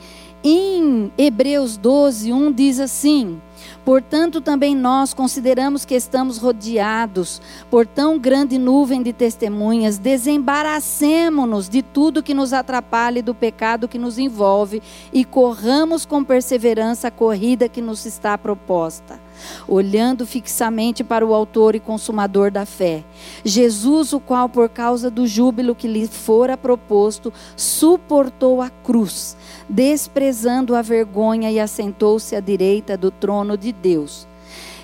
[0.49, 3.41] em Hebreus 12, 1 diz assim:
[3.85, 11.83] Portanto, também nós consideramos que estamos rodeados por tão grande nuvem de testemunhas, desembaracemo-nos de
[11.83, 14.81] tudo que nos atrapalha e do pecado que nos envolve
[15.13, 19.26] e corramos com perseverança a corrida que nos está proposta
[19.67, 23.05] olhando fixamente para o Autor e Consumador da fé.
[23.45, 29.37] Jesus, o qual, por causa do júbilo que lhe fora proposto, suportou a cruz,
[29.69, 34.27] desprezando a vergonha e assentou-se à direita do trono de Deus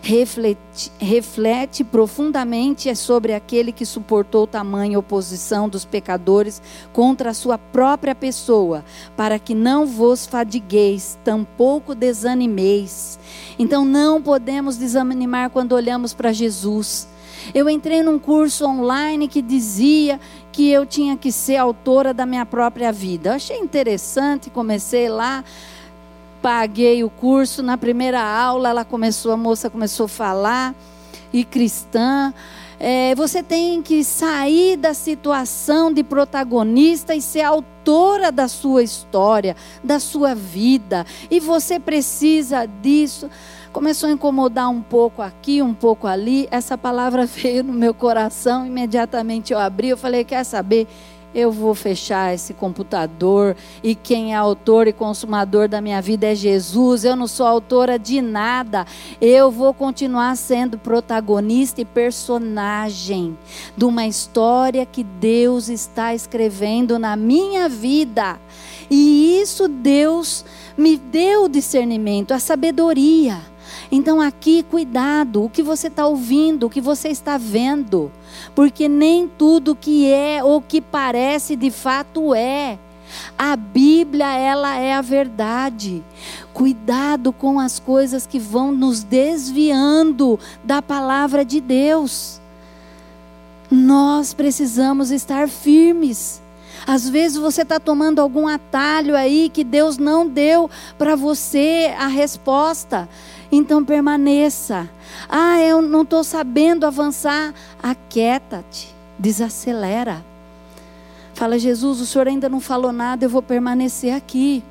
[0.03, 6.61] reflete, reflete profundamente sobre aquele que suportou tamanha oposição dos pecadores
[6.93, 8.85] contra a sua própria pessoa,
[9.17, 13.17] para que não vos fadigueis, tampouco desanimeis.
[13.57, 17.07] Então não podemos desanimar quando olhamos para Jesus.
[17.55, 22.45] Eu entrei num curso online que dizia que eu tinha que ser autora da minha
[22.45, 23.31] própria vida.
[23.31, 25.45] Eu achei interessante, comecei lá
[26.42, 27.62] paguei o curso.
[27.62, 30.74] Na primeira aula, ela começou, a moça começou a falar,
[31.33, 32.35] e cristã.
[32.78, 39.55] É, você tem que sair da situação de protagonista e ser autora da sua história,
[39.85, 41.07] da sua vida.
[41.31, 43.31] E você precisa disso.
[43.72, 46.48] Começou a incomodar um pouco aqui, um pouco ali.
[46.50, 48.66] Essa palavra veio no meu coração.
[48.66, 49.88] Imediatamente eu abri.
[49.88, 50.88] Eu falei: Quer saber?
[51.35, 56.35] Eu vou fechar esse computador e quem é autor e consumador da minha vida é
[56.35, 57.05] Jesus.
[57.05, 58.87] Eu não sou autora de nada.
[59.21, 63.37] Eu vou continuar sendo protagonista e personagem
[63.77, 68.38] de uma história que Deus está escrevendo na minha vida.
[68.90, 70.45] E isso Deus
[70.77, 73.52] me deu o discernimento, a sabedoria.
[73.94, 78.11] Então aqui, cuidado, o que você está ouvindo, o que você está vendo
[78.55, 82.78] porque nem tudo que é ou que parece de fato é.
[83.38, 86.02] A Bíblia, ela é a verdade.
[86.55, 92.40] Cuidado com as coisas que vão nos desviando da palavra de Deus.
[93.70, 96.40] Nós precisamos estar firmes.
[96.87, 102.07] Às vezes você está tomando algum atalho aí que Deus não deu para você a
[102.07, 103.09] resposta.
[103.55, 104.88] Então permaneça.
[105.29, 107.53] Ah, eu não estou sabendo avançar.
[107.83, 108.88] Aquieta-te,
[109.19, 110.25] desacelera.
[111.35, 114.65] Fala, Jesus, o Senhor ainda não falou nada, eu vou permanecer aqui.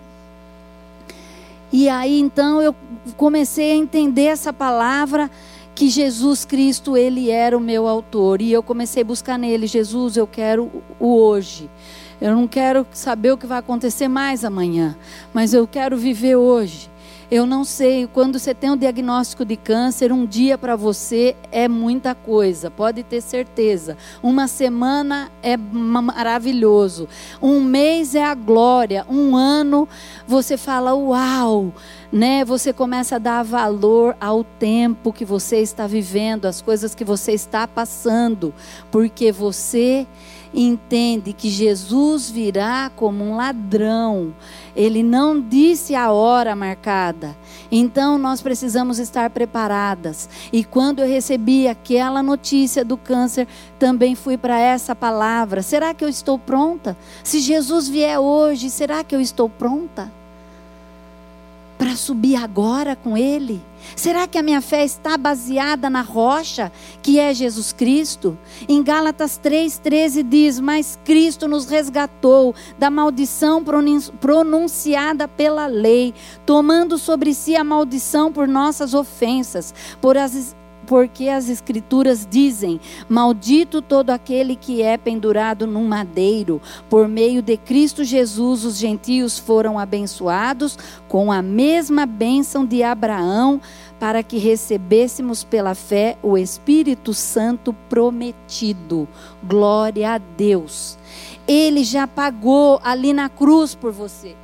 [1.71, 2.75] E aí então eu
[3.15, 5.29] comecei a entender essa palavra
[5.73, 8.41] que Jesus Cristo, ele era o meu autor.
[8.41, 11.69] E eu comecei a buscar nele, Jesus, eu quero o hoje.
[12.19, 14.95] Eu não quero saber o que vai acontecer mais amanhã,
[15.33, 16.90] mas eu quero viver hoje.
[17.31, 21.65] Eu não sei, quando você tem um diagnóstico de câncer, um dia para você é
[21.65, 23.95] muita coisa, pode ter certeza.
[24.21, 27.07] Uma semana é maravilhoso,
[27.41, 29.87] um mês é a glória, um ano
[30.27, 31.73] você fala, uau,
[32.11, 32.43] né?
[32.43, 37.31] Você começa a dar valor ao tempo que você está vivendo, às coisas que você
[37.31, 38.53] está passando,
[38.91, 40.05] porque você
[40.53, 44.33] entende que Jesus virá como um ladrão.
[44.75, 47.35] Ele não disse a hora marcada.
[47.71, 50.29] Então nós precisamos estar preparadas.
[50.51, 53.47] E quando eu recebi aquela notícia do câncer,
[53.79, 55.61] também fui para essa palavra.
[55.61, 56.97] Será que eu estou pronta?
[57.23, 60.20] Se Jesus vier hoje, será que eu estou pronta?
[61.81, 63.59] Para subir agora com Ele?
[63.95, 68.37] Será que a minha fé está baseada na rocha, que é Jesus Cristo?
[68.69, 73.63] Em Gálatas 3,13 diz: Mas Cristo nos resgatou da maldição
[74.19, 76.13] pronunciada pela lei,
[76.45, 80.55] tomando sobre si a maldição por nossas ofensas, por as
[80.91, 82.77] porque as Escrituras dizem:
[83.07, 86.61] Maldito todo aquele que é pendurado num madeiro.
[86.89, 90.77] Por meio de Cristo Jesus, os gentios foram abençoados
[91.07, 93.61] com a mesma bênção de Abraão,
[94.01, 99.07] para que recebêssemos pela fé o Espírito Santo prometido.
[99.41, 100.97] Glória a Deus.
[101.47, 104.35] Ele já pagou ali na cruz por você.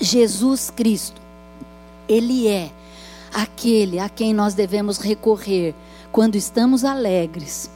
[0.00, 1.20] Jesus Cristo
[2.12, 2.70] ele é
[3.32, 5.74] aquele a quem nós devemos recorrer
[6.10, 7.70] quando estamos alegres,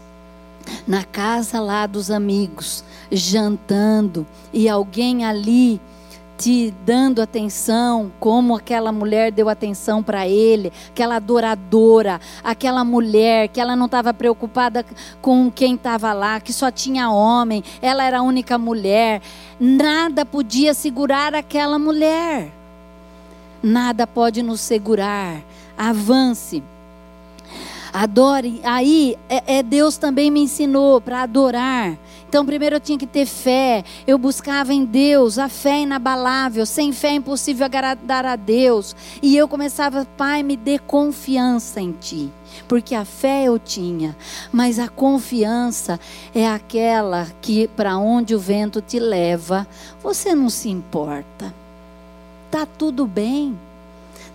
[0.87, 5.81] na casa lá dos amigos, jantando, e alguém ali
[6.37, 13.59] te dando atenção, como aquela mulher deu atenção para ele, aquela adoradora, aquela mulher que
[13.59, 14.85] ela não estava preocupada
[15.23, 19.23] com quem estava lá, que só tinha homem, ela era a única mulher,
[19.59, 22.56] nada podia segurar aquela mulher
[23.67, 25.43] nada pode nos segurar.
[25.77, 26.63] Avance.
[27.93, 28.61] Adore.
[28.63, 31.99] Aí é, é Deus também me ensinou para adorar.
[32.29, 33.85] Então, primeiro eu tinha que ter fé.
[34.07, 36.65] Eu buscava em Deus a fé inabalável.
[36.65, 38.95] Sem fé é impossível agradar a Deus.
[39.23, 42.31] E eu começava, Pai, me dê confiança em Ti.
[42.69, 44.17] Porque a fé eu tinha,
[44.51, 46.01] mas a confiança
[46.35, 49.67] é aquela que, para onde o vento te leva,
[50.03, 51.66] você não se importa
[52.51, 53.59] tá tudo bem.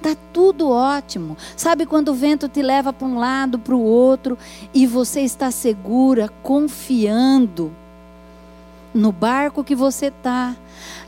[0.01, 1.37] Tá tudo ótimo.
[1.55, 4.37] Sabe quando o vento te leva para um lado, para o outro
[4.73, 7.71] e você está segura, confiando
[8.93, 10.55] no barco que você está,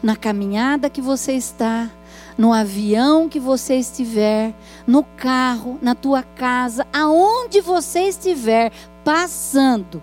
[0.02, 1.90] na caminhada que você está,
[2.38, 4.54] no avião que você estiver,
[4.88, 8.72] no carro, na tua casa, aonde você estiver
[9.04, 10.02] passando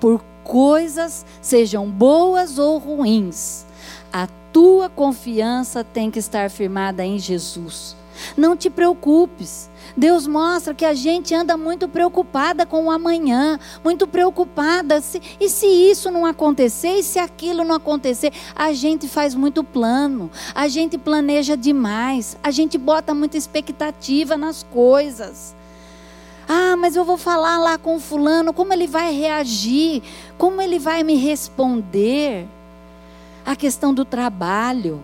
[0.00, 3.64] por coisas, sejam boas ou ruins,
[4.12, 7.96] a tua confiança tem que estar firmada em Jesus.
[8.36, 9.70] Não te preocupes.
[9.96, 15.00] Deus mostra que a gente anda muito preocupada com o amanhã, muito preocupada.
[15.00, 19.64] Se, e se isso não acontecer, e se aquilo não acontecer, a gente faz muito
[19.64, 25.54] plano, a gente planeja demais, a gente bota muita expectativa nas coisas.
[26.48, 30.02] Ah, mas eu vou falar lá com fulano, como ele vai reagir,
[30.36, 32.46] como ele vai me responder.
[33.44, 35.02] A questão do trabalho.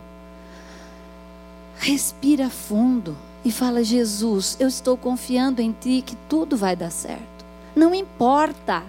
[1.78, 7.45] Respira fundo e fala: Jesus, eu estou confiando em Ti que tudo vai dar certo.
[7.74, 8.82] Não importa,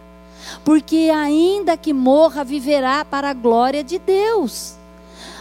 [0.64, 4.76] porque ainda que morra, viverá para a glória de Deus.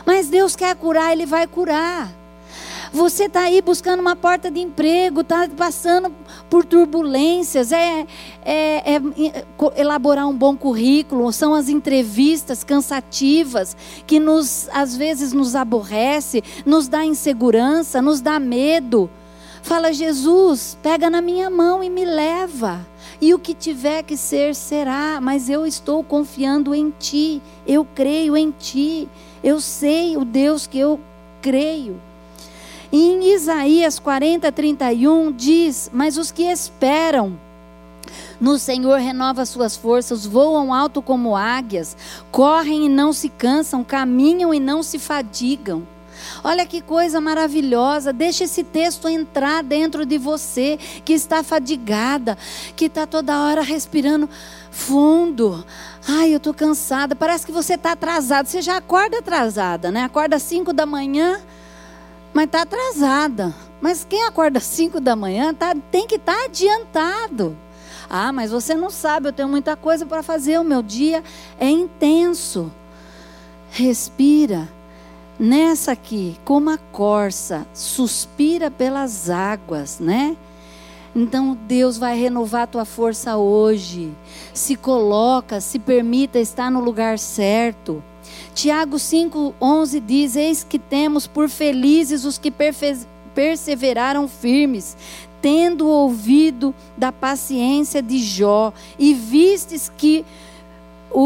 [0.04, 2.17] Mas Deus quer curar, Ele vai curar.
[2.92, 6.14] Você está aí buscando uma porta de emprego, está passando
[6.48, 8.06] por turbulências, é,
[8.44, 9.00] é, é,
[9.76, 13.76] elaborar um bom currículo, são as entrevistas cansativas
[14.06, 19.10] que nos, às vezes nos aborrece, nos dá insegurança, nos dá medo.
[19.62, 22.86] Fala, Jesus, pega na minha mão e me leva.
[23.20, 25.20] E o que tiver que ser, será.
[25.20, 27.42] Mas eu estou confiando em Ti.
[27.66, 29.08] Eu creio em Ti.
[29.42, 30.98] Eu sei o Deus que eu
[31.42, 32.00] creio.
[32.92, 37.38] Em Isaías 40, 31 diz: Mas os que esperam
[38.40, 41.96] no Senhor renova suas forças, voam alto como águias,
[42.30, 45.86] correm e não se cansam, caminham e não se fadigam.
[46.42, 48.12] Olha que coisa maravilhosa.
[48.12, 52.36] Deixa esse texto entrar dentro de você que está fadigada,
[52.76, 54.28] que está toda hora respirando
[54.70, 55.64] fundo.
[56.06, 57.14] Ai, eu estou cansada.
[57.14, 58.48] Parece que você está atrasada.
[58.48, 60.04] Você já acorda atrasada, né?
[60.04, 61.40] Acorda às 5 da manhã,
[62.32, 63.54] mas está atrasada.
[63.80, 67.56] Mas quem acorda às 5 da manhã tá, tem que estar tá adiantado.
[68.10, 70.58] Ah, mas você não sabe, eu tenho muita coisa para fazer.
[70.58, 71.22] O meu dia
[71.58, 72.72] é intenso.
[73.70, 74.68] Respira.
[75.38, 80.36] Nessa aqui, como a corça suspira pelas águas, né?
[81.14, 84.12] Então Deus vai renovar a tua força hoje.
[84.52, 88.02] Se coloca, se permita estar no lugar certo.
[88.58, 92.52] Tiago 5:11 diz: Eis que temos por felizes os que
[93.32, 94.96] perseveraram firmes,
[95.40, 100.24] tendo ouvido da paciência de Jó e vistes que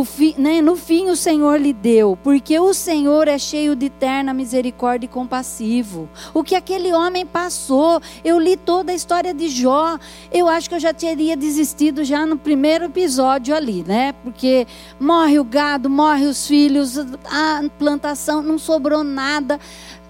[0.04, 4.32] fi, né, no fim o Senhor lhe deu, porque o Senhor é cheio de eterna
[4.32, 6.08] misericórdia e compassivo.
[6.32, 9.98] O que aquele homem passou, eu li toda a história de Jó.
[10.32, 14.12] Eu acho que eu já teria desistido já no primeiro episódio ali, né?
[14.22, 14.66] Porque
[14.98, 19.58] morre o gado, morre os filhos, a plantação, não sobrou nada.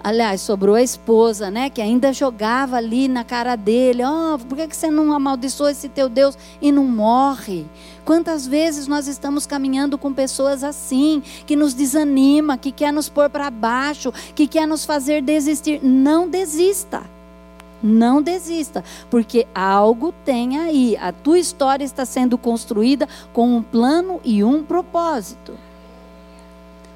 [0.03, 1.69] Aliás, sobrou a esposa, né?
[1.69, 5.87] Que ainda jogava ali na cara dele: Ó, oh, por que você não amaldiçoa esse
[5.87, 7.65] teu Deus e não morre?
[8.03, 13.29] Quantas vezes nós estamos caminhando com pessoas assim, que nos desanima, que quer nos pôr
[13.29, 15.79] para baixo, que quer nos fazer desistir?
[15.81, 17.03] Não desista.
[17.81, 20.97] Não desista, porque algo tem aí.
[20.97, 25.53] A tua história está sendo construída com um plano e um propósito.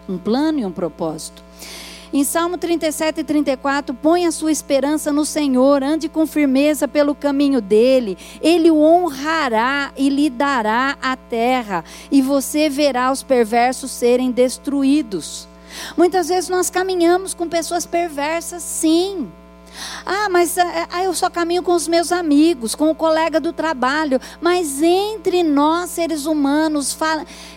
[0.08, 1.47] Um plano e um propósito.
[2.14, 7.14] Em Salmo 37 e 34, põe a sua esperança no Senhor, ande com firmeza pelo
[7.14, 13.92] caminho dele, ele o honrará e lhe dará a terra, e você verá os perversos
[13.92, 15.48] serem destruídos.
[15.98, 19.30] Muitas vezes nós caminhamos com pessoas perversas, sim.
[20.06, 24.20] Ah, mas ah, eu só caminho com os meus amigos, com o colega do trabalho.
[24.42, 26.98] Mas entre nós, seres humanos,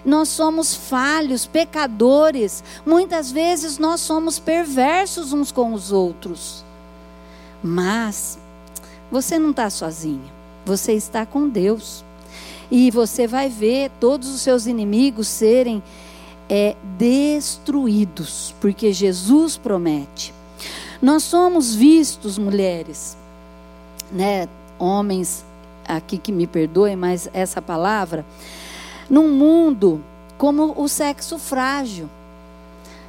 [0.05, 2.63] nós somos falhos, pecadores.
[2.85, 6.65] Muitas vezes nós somos perversos uns com os outros.
[7.63, 8.39] Mas
[9.11, 10.33] você não está sozinha,
[10.65, 12.05] você está com Deus.
[12.71, 15.83] E você vai ver todos os seus inimigos serem
[16.49, 20.33] é, destruídos, porque Jesus promete.
[21.01, 23.17] Nós somos vistos, mulheres,
[24.13, 24.49] né,
[24.79, 25.45] homens
[25.87, 28.25] aqui que me perdoem, mas essa palavra,
[29.09, 30.03] num mundo
[30.37, 32.09] como o sexo frágil.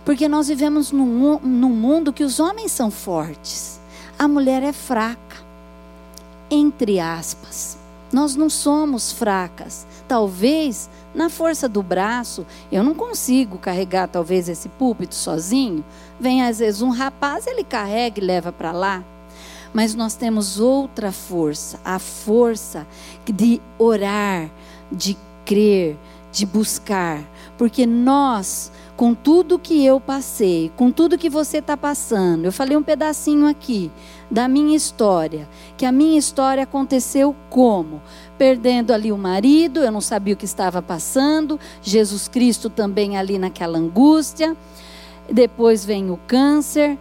[0.06, 3.80] Porque nós vivemos num, num mundo que os homens são fortes,
[4.18, 5.38] a mulher é fraca.
[6.50, 7.78] Entre aspas.
[8.12, 9.88] Nós não somos fracas.
[10.06, 15.84] Talvez na força do braço, eu não consigo carregar talvez esse púlpito sozinho.
[16.22, 19.04] Vem às vezes um rapaz, ele carrega e leva para lá.
[19.74, 22.86] Mas nós temos outra força, a força
[23.26, 24.52] de orar,
[24.92, 25.98] de crer,
[26.32, 27.24] de buscar.
[27.58, 32.78] Porque nós, com tudo que eu passei, com tudo que você está passando, eu falei
[32.78, 33.90] um pedacinho aqui
[34.30, 38.00] da minha história, que a minha história aconteceu como?
[38.38, 43.40] Perdendo ali o marido, eu não sabia o que estava passando, Jesus Cristo também ali
[43.40, 44.56] naquela angústia,
[45.30, 46.98] depois vem o câncer,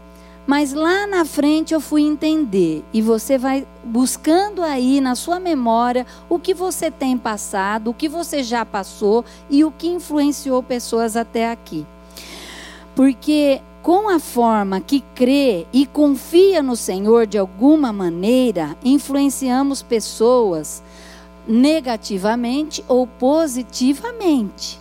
[0.50, 2.84] Mas lá na frente eu fui entender.
[2.92, 8.08] E você vai buscando aí na sua memória o que você tem passado, o que
[8.08, 11.86] você já passou e o que influenciou pessoas até aqui.
[12.96, 20.82] Porque com a forma que crê e confia no Senhor de alguma maneira, influenciamos pessoas
[21.46, 24.80] negativamente ou positivamente.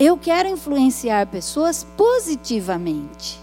[0.00, 3.38] Eu quero influenciar pessoas positivamente.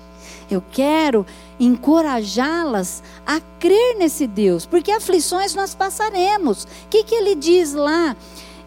[0.50, 1.24] Eu quero
[1.60, 6.64] encorajá-las a crer nesse Deus, porque aflições nós passaremos.
[6.64, 8.16] O que, que ele diz lá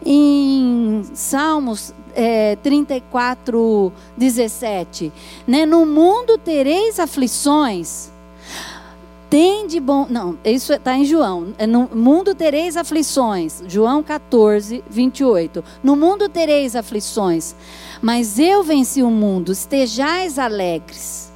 [0.05, 5.11] em Salmos é, 34, 17?
[5.45, 5.65] Né?
[5.65, 8.10] No mundo tereis aflições.
[9.31, 10.07] Tem de bom.
[10.09, 11.53] Não, isso está em João.
[11.57, 13.63] É, no mundo tereis aflições.
[13.65, 15.63] João 14, 28.
[15.81, 17.55] No mundo tereis aflições.
[18.01, 19.53] Mas eu venci o mundo.
[19.53, 21.31] Estejais alegres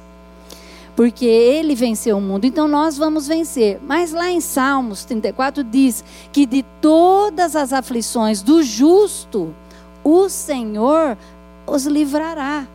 [0.94, 3.78] porque ele venceu o mundo, então nós vamos vencer.
[3.86, 9.54] Mas lá em Salmos 34 diz que de todas as aflições do justo,
[10.02, 11.18] o Senhor
[11.66, 12.66] os livrará.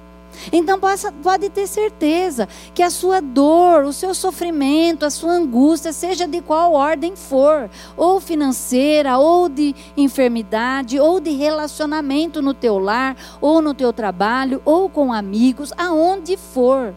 [0.52, 0.80] Então
[1.22, 6.42] pode ter certeza que a sua dor, o seu sofrimento, a sua angústia, seja de
[6.42, 13.62] qual ordem for, ou financeira, ou de enfermidade, ou de relacionamento no teu lar, ou
[13.62, 16.94] no teu trabalho, ou com amigos, aonde for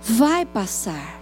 [0.00, 1.18] vai passar.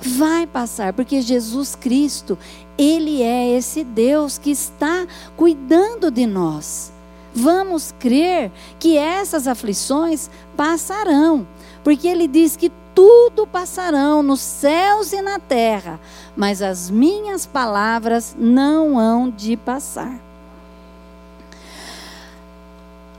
[0.00, 2.36] Vai passar, porque Jesus Cristo,
[2.76, 5.06] Ele é esse Deus que está
[5.36, 6.92] cuidando de nós.
[7.40, 11.46] Vamos crer que essas aflições passarão,
[11.84, 16.00] porque Ele diz que tudo passarão nos céus e na terra,
[16.36, 20.18] mas as minhas palavras não hão de passar.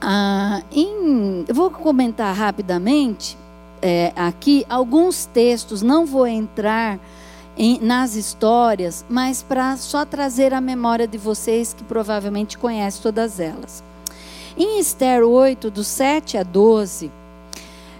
[0.02, 3.38] Ah, em, eu vou comentar rapidamente
[3.80, 6.98] é, aqui alguns textos, não vou entrar
[7.56, 13.40] em, nas histórias, mas para só trazer a memória de vocês que provavelmente conhecem todas
[13.40, 13.82] elas.
[14.62, 17.10] Em Esther 8, do 7 a 12,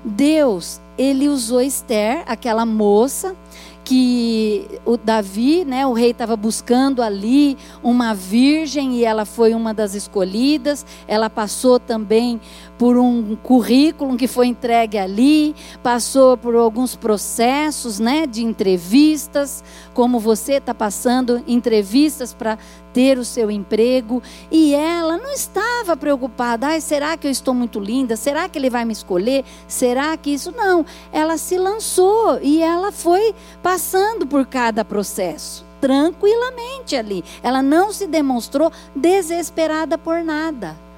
[0.05, 3.35] Deus, ele usou Esther, aquela moça,
[3.83, 9.73] que o Davi, né, o rei estava buscando ali uma virgem e ela foi uma
[9.73, 10.85] das escolhidas.
[11.09, 12.39] Ela passou também
[12.81, 19.63] por um currículo que foi entregue ali, passou por alguns processos, né, de entrevistas,
[19.93, 22.57] como você está passando entrevistas para
[22.91, 27.79] ter o seu emprego, e ela não estava preocupada, Ai, será que eu estou muito
[27.79, 28.17] linda?
[28.17, 29.45] Será que ele vai me escolher?
[29.69, 30.51] Será que isso?
[30.51, 37.23] Não, ela se lançou e ela foi passando por cada processo tranquilamente ali.
[37.43, 40.90] Ela não se demonstrou desesperada por nada.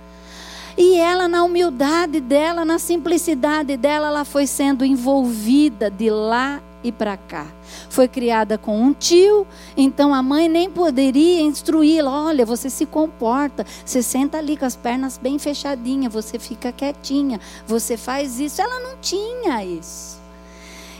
[0.76, 6.90] E ela, na humildade dela, na simplicidade dela, ela foi sendo envolvida de lá e
[6.90, 7.46] para cá.
[7.88, 9.46] Foi criada com um tio,
[9.76, 12.10] então a mãe nem poderia instruí-la.
[12.26, 17.40] Olha, você se comporta, você senta ali com as pernas bem fechadinhas, você fica quietinha,
[17.66, 18.60] você faz isso.
[18.60, 20.20] Ela não tinha isso.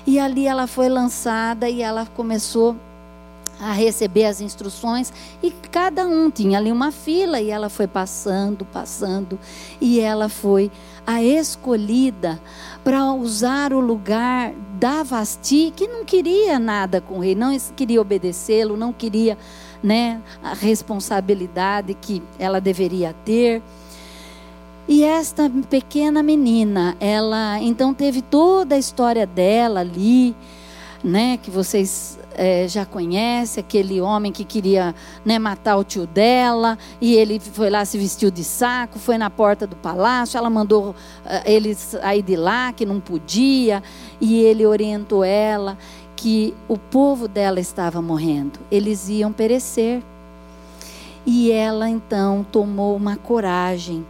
[0.07, 2.92] E ali ela foi lançada e ela começou a
[3.71, 9.39] receber as instruções e cada um tinha ali uma fila e ela foi passando, passando
[9.81, 10.71] e ela foi
[11.07, 12.41] a escolhida
[12.83, 18.01] para usar o lugar da Vasti, que não queria nada com o rei, não queria
[18.01, 19.39] obedecê-lo, não queria
[19.81, 23.63] né, a responsabilidade que ela deveria ter.
[24.89, 30.35] E esta pequena menina, ela então teve toda a história dela ali,
[31.03, 36.79] né, que vocês é, já conhece, aquele homem que queria né, matar o tio dela,
[37.01, 40.91] e ele foi lá, se vestiu de saco, foi na porta do palácio, ela mandou
[40.91, 40.95] uh,
[41.45, 43.83] ele sair de lá, que não podia,
[44.21, 45.77] e ele orientou ela
[46.17, 50.03] que o povo dela estava morrendo, eles iam perecer.
[51.25, 54.05] E ela então tomou uma coragem,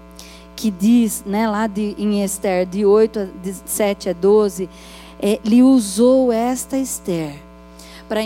[0.56, 4.68] que diz, né, lá de, em Esther, de 8 de 7 a 12,
[5.20, 7.51] é, ele usou esta Esther
[8.12, 8.20] para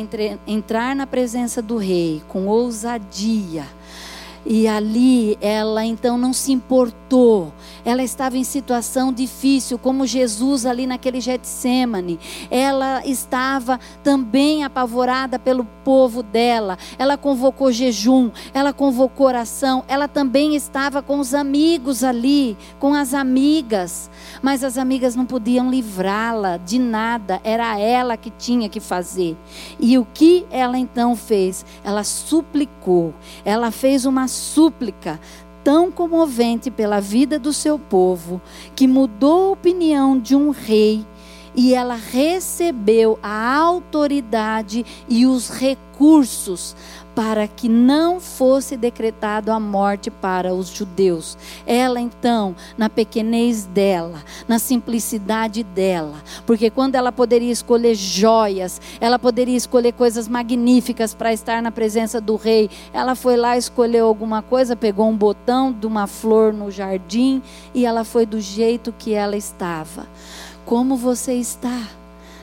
[0.49, 3.64] entrar na presença do rei com ousadia.
[4.47, 7.53] E ali ela então não se importou
[7.86, 12.18] ela estava em situação difícil, como Jesus ali naquele Getsemane.
[12.51, 16.76] Ela estava também apavorada pelo povo dela.
[16.99, 19.84] Ela convocou jejum, ela convocou oração.
[19.86, 24.11] Ela também estava com os amigos ali, com as amigas.
[24.42, 29.36] Mas as amigas não podiam livrá-la de nada, era ela que tinha que fazer.
[29.78, 31.64] E o que ela então fez?
[31.84, 35.18] Ela suplicou, ela fez uma súplica
[35.64, 38.41] tão comovente pela vida do seu povo,
[38.76, 41.05] que mudou a opinião de um rei
[41.57, 46.76] e ela recebeu a autoridade e os recursos
[47.16, 51.38] para que não fosse decretado a morte para os judeus.
[51.66, 59.18] Ela então, na pequenez dela, na simplicidade dela, porque quando ela poderia escolher joias, ela
[59.18, 64.42] poderia escolher coisas magníficas para estar na presença do rei, ela foi lá escolheu alguma
[64.42, 67.40] coisa, pegou um botão de uma flor no jardim
[67.72, 70.07] e ela foi do jeito que ela estava.
[70.66, 71.88] Como você está?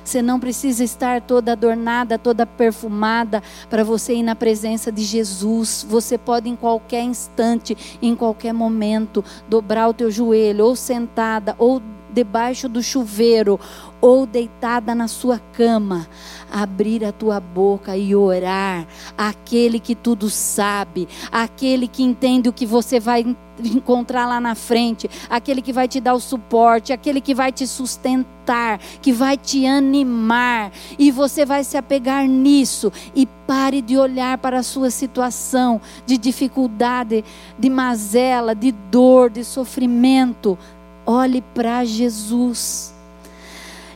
[0.04, 5.86] Você não precisa estar toda adornada, toda perfumada para você ir na presença de Jesus.
[5.90, 11.82] Você pode em qualquer instante, em qualquer momento, dobrar o teu joelho, ou sentada, ou
[12.14, 13.60] debaixo do chuveiro,
[14.00, 16.08] ou deitada na sua cama,
[16.52, 18.86] abrir a tua boca e orar.
[19.18, 23.26] Aquele que tudo sabe, aquele que entende o que você vai
[23.64, 27.66] encontrar lá na frente, aquele que vai te dar o suporte, aquele que vai te
[27.68, 34.38] sustentar, que vai te animar, e você vai se apegar nisso e pare de olhar
[34.38, 37.24] para a sua situação de dificuldade,
[37.58, 40.58] de mazela, de dor, de sofrimento.
[41.06, 42.94] Olhe para Jesus.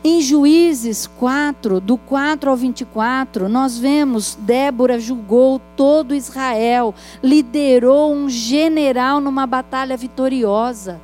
[0.04, 8.28] Em Juízes 4, do 4 ao 24, nós vemos Débora julgou todo Israel, liderou um
[8.28, 11.00] general numa batalha vitoriosa.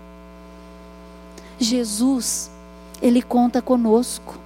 [1.59, 2.51] Jesus,
[3.03, 4.44] ele conta conosco.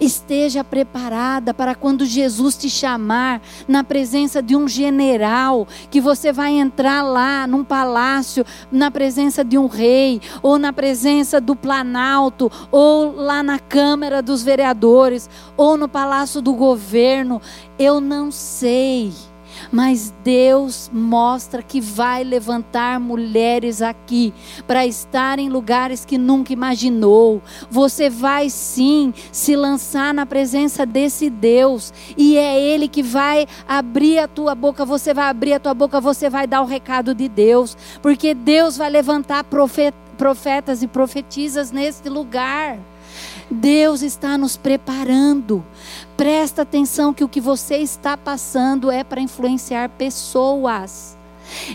[0.00, 6.52] Esteja preparada para quando Jesus te chamar na presença de um general, que você vai
[6.52, 13.14] entrar lá num palácio, na presença de um rei, ou na presença do Planalto, ou
[13.14, 17.42] lá na Câmara dos Vereadores, ou no Palácio do Governo.
[17.78, 19.12] Eu não sei
[19.72, 24.32] mas Deus mostra que vai levantar mulheres aqui
[24.66, 27.42] para estar em lugares que nunca imaginou.
[27.70, 34.18] Você vai sim se lançar na presença desse Deus, e é Ele que vai abrir
[34.18, 34.84] a tua boca.
[34.84, 38.76] Você vai abrir a tua boca, você vai dar o recado de Deus, porque Deus
[38.76, 42.78] vai levantar profetas e profetisas nesse lugar.
[43.50, 45.64] Deus está nos preparando.
[46.20, 51.16] Presta atenção que o que você está passando é para influenciar pessoas.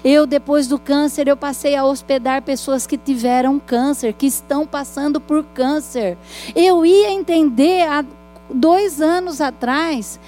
[0.03, 5.19] Eu, depois do câncer, eu passei a hospedar pessoas que tiveram câncer, que estão passando
[5.19, 6.15] por câncer.
[6.55, 8.05] Eu ia entender há
[8.47, 10.19] dois anos atrás,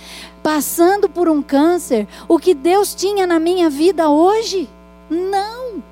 [0.41, 4.67] passando por um câncer, o que Deus tinha na minha vida hoje?
[5.11, 5.83] Não.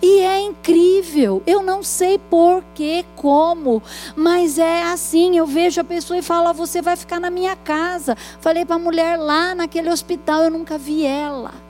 [0.00, 1.42] E é incrível.
[1.46, 3.82] Eu não sei por que, como,
[4.16, 5.36] mas é assim.
[5.36, 8.16] Eu vejo a pessoa e falo: Você vai ficar na minha casa.
[8.40, 11.63] Falei para a mulher lá naquele hospital, eu nunca vi ela.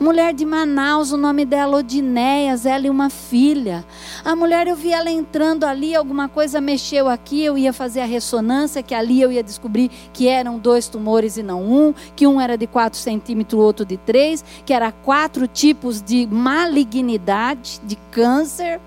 [0.00, 3.84] Mulher de Manaus, o nome dela Odinéias, ela e uma filha.
[4.24, 8.06] A mulher, eu vi ela entrando ali, alguma coisa mexeu aqui, eu ia fazer a
[8.06, 12.40] ressonância, que ali eu ia descobrir que eram dois tumores e não um, que um
[12.40, 17.96] era de 4 centímetros, o outro de 3, que era quatro tipos de malignidade, de
[18.10, 18.80] câncer,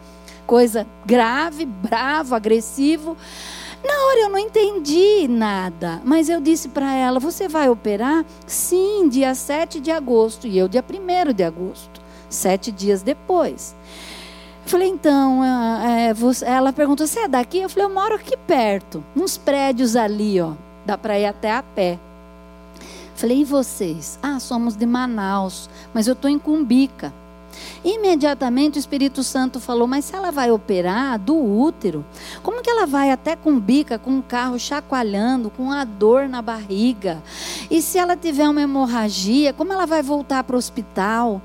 [0.48, 3.16] coisa grave, bravo, agressivo.
[3.84, 8.26] Na hora eu não entendi nada, mas eu disse para ela: Você vai operar?
[8.48, 10.48] Sim, dia 7 de agosto.
[10.48, 13.76] E eu, dia 1 de agosto, sete dias depois.
[14.66, 17.60] Falei, então, é, você, ela perguntou: Você é daqui?
[17.60, 20.54] Eu falei: Eu moro aqui perto, uns prédios ali, ó.
[20.86, 22.00] Dá para ir até a pé.
[23.16, 24.18] Falei, e vocês?
[24.22, 27.14] Ah, somos de Manaus, mas eu estou em Cumbica.
[27.84, 32.06] Imediatamente o Espírito Santo falou: Mas se ela vai operar do útero,
[32.42, 36.42] como que ela vai até com bica, com o carro chacoalhando, com a dor na
[36.42, 37.22] barriga?
[37.70, 41.42] E se ela tiver uma hemorragia, como ela vai voltar para o hospital?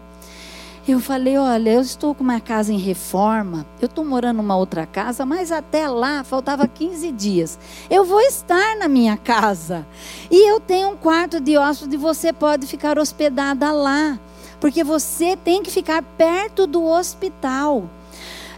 [0.87, 4.87] Eu falei: Olha, eu estou com uma casa em reforma, eu estou morando numa outra
[4.87, 7.59] casa, mas até lá faltava 15 dias.
[7.91, 9.87] Eu vou estar na minha casa.
[10.31, 14.19] E eu tenho um quarto de hóspede, você pode ficar hospedada lá
[14.61, 17.89] porque você tem que ficar perto do hospital.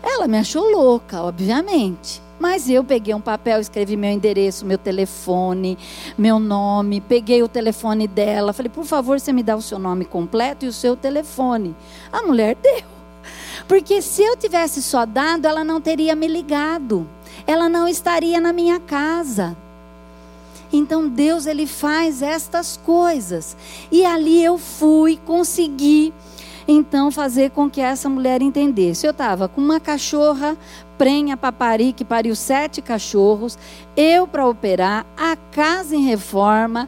[0.02, 2.22] Ela me achou louca, obviamente.
[2.38, 5.76] Mas eu peguei um papel, escrevi meu endereço, meu telefone,
[6.16, 10.06] meu nome, peguei o telefone dela, falei, por favor, você me dá o seu nome
[10.06, 11.76] completo e o seu telefone.
[12.10, 12.82] A mulher deu.
[13.68, 17.06] Porque se eu tivesse só dado, ela não teria me ligado.
[17.46, 19.54] Ela não estaria na minha casa.
[20.72, 23.56] Então Deus ele faz estas coisas.
[23.90, 26.12] E ali eu fui, consegui
[26.68, 29.06] então fazer com que essa mulher entendesse.
[29.06, 30.56] Eu estava com uma cachorra
[31.00, 33.56] prenha papari que pariu sete cachorros,
[33.96, 36.86] eu para operar, a casa em reforma,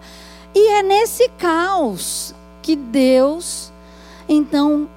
[0.55, 3.73] e é nesse caos que Deus
[4.29, 4.89] então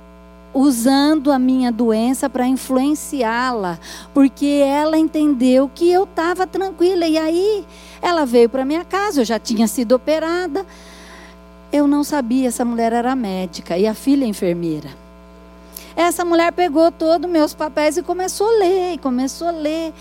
[0.55, 3.77] usando a minha doença para influenciá-la,
[4.13, 7.05] porque ela entendeu que eu estava tranquila.
[7.05, 7.65] E aí
[8.01, 10.65] ela veio para minha casa, eu já tinha sido operada.
[11.73, 15.04] Eu não sabia, essa mulher era médica e a filha enfermeira.
[15.95, 19.93] Essa mulher pegou todos meus papéis e começou a ler, começou a ler.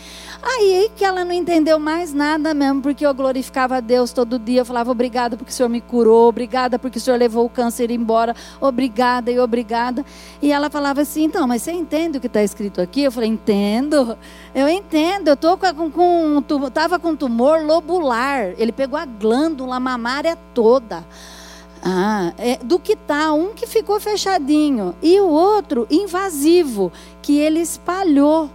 [0.42, 4.62] Aí que ela não entendeu mais nada mesmo, porque eu glorificava a Deus todo dia.
[4.62, 7.90] Eu falava, obrigada porque o Senhor me curou, obrigada porque o Senhor levou o câncer
[7.92, 10.05] embora, obrigada e obrigada.
[10.42, 13.03] E ela falava assim, então, mas você entende o que está escrito aqui?
[13.03, 14.18] Eu falei, entendo,
[14.55, 16.42] eu entendo, eu tô com, com,
[16.72, 18.53] tava com tumor lobular.
[18.59, 21.07] Ele pegou a glândula mamária toda.
[21.87, 27.61] Ah, é, do que tá um que ficou fechadinho e o outro invasivo que ele
[27.61, 28.49] espalhou.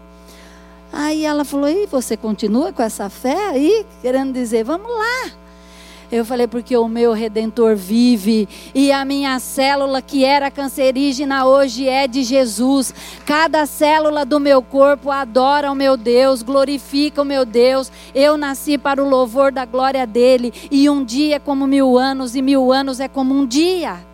[0.92, 5.39] Aí ela falou: "E você continua com essa fé aí, querendo dizer, vamos lá?"
[6.12, 11.88] Eu falei, porque o meu redentor vive e a minha célula que era cancerígena hoje
[11.88, 12.94] é de Jesus.
[13.26, 17.92] Cada célula do meu corpo adora o meu Deus, glorifica o meu Deus.
[18.16, 20.52] Eu nasci para o louvor da glória dele.
[20.72, 24.09] E um dia é como mil anos, e mil anos é como um dia.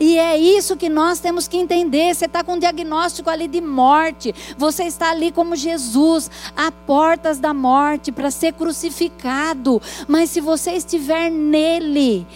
[0.00, 2.14] E é isso que nós temos que entender.
[2.14, 4.34] Você está com um diagnóstico ali de morte.
[4.56, 9.80] Você está ali como Jesus, a portas da morte para ser crucificado.
[10.06, 12.26] Mas se você estiver nele,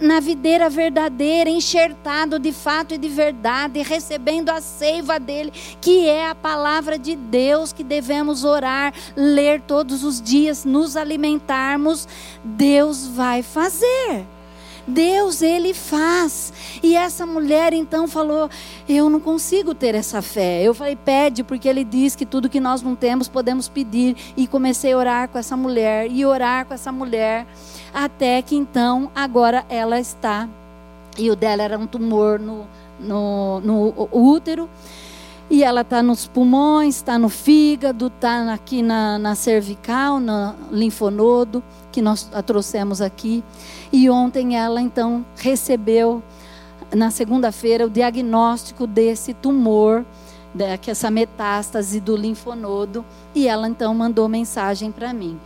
[0.00, 6.28] na videira verdadeira, enxertado de fato e de verdade, recebendo a seiva dele, que é
[6.28, 12.08] a palavra de Deus que devemos orar, ler todos os dias, nos alimentarmos,
[12.42, 14.35] Deus vai fazer.
[14.86, 16.52] Deus, Ele faz.
[16.82, 18.48] E essa mulher então falou:
[18.88, 20.62] Eu não consigo ter essa fé.
[20.62, 24.16] Eu falei: Pede, porque Ele diz que tudo que nós não temos podemos pedir.
[24.36, 27.46] E comecei a orar com essa mulher, e orar com essa mulher,
[27.92, 30.48] até que então, agora ela está.
[31.18, 32.66] E o dela era um tumor no,
[33.00, 34.68] no, no útero.
[35.48, 41.62] E ela está nos pulmões, está no fígado, está aqui na, na cervical, no linfonodo,
[41.92, 43.44] que nós a trouxemos aqui.
[43.92, 46.22] E ontem ela então recebeu,
[46.92, 50.04] na segunda-feira, o diagnóstico desse tumor,
[50.78, 53.04] que essa metástase do linfonodo.
[53.34, 55.38] E ela então mandou mensagem para mim.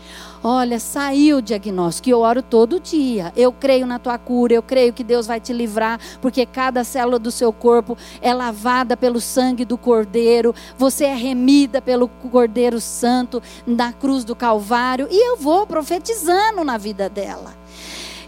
[0.43, 3.33] Olha, saiu o diagnóstico eu oro todo dia.
[3.37, 7.19] Eu creio na tua cura, eu creio que Deus vai te livrar, porque cada célula
[7.19, 10.55] do seu corpo é lavada pelo sangue do Cordeiro.
[10.79, 15.09] Você é remida pelo Cordeiro Santo na cruz do Calvário.
[15.11, 17.60] E eu vou profetizando na vida dela.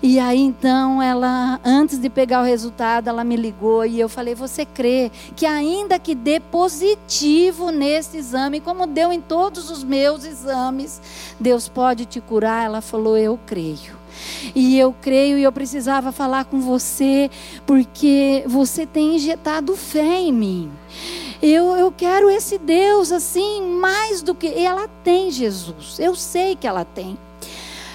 [0.03, 4.35] E aí então ela, antes de pegar o resultado, ela me ligou e eu falei:
[4.35, 10.25] Você crê que ainda que dê positivo nesse exame, como deu em todos os meus
[10.25, 11.01] exames,
[11.39, 12.65] Deus pode te curar?
[12.65, 14.03] Ela falou: Eu creio.
[14.57, 17.31] E eu creio e eu precisava falar com você,
[17.65, 20.73] porque você tem injetado fé em mim.
[21.41, 24.49] Eu, eu quero esse Deus assim, mais do que.
[24.49, 27.17] Ela tem Jesus, eu sei que ela tem.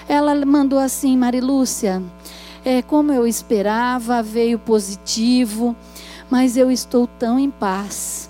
[0.07, 2.01] Ela mandou assim, Marilúcia,
[2.63, 5.75] é, como eu esperava, veio positivo,
[6.29, 8.29] mas eu estou tão em paz.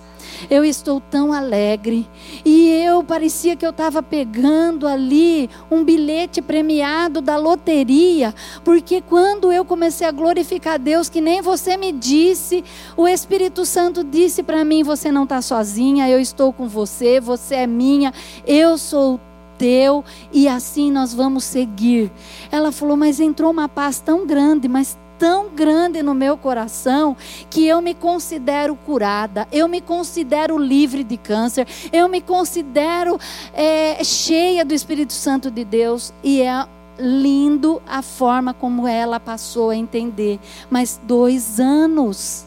[0.50, 2.08] Eu estou tão alegre.
[2.46, 8.34] E eu parecia que eu estava pegando ali um bilhete premiado da loteria.
[8.64, 12.64] Porque quando eu comecei a glorificar Deus, que nem você me disse,
[12.96, 17.56] o Espírito Santo disse para mim: Você não está sozinha, eu estou com você, você
[17.56, 18.14] é minha,
[18.46, 19.20] eu sou
[19.58, 22.12] teu e assim nós vamos seguir.
[22.52, 27.18] Ela falou, mas entrou uma paz tão grande, mas tão grande no meu coração
[27.50, 33.20] que eu me considero curada, eu me considero livre de câncer, eu me considero
[33.54, 36.68] é, cheia do Espírito Santo de Deus e é
[37.00, 40.40] lindo a forma como ela passou a entender.
[40.70, 42.47] Mas dois anos.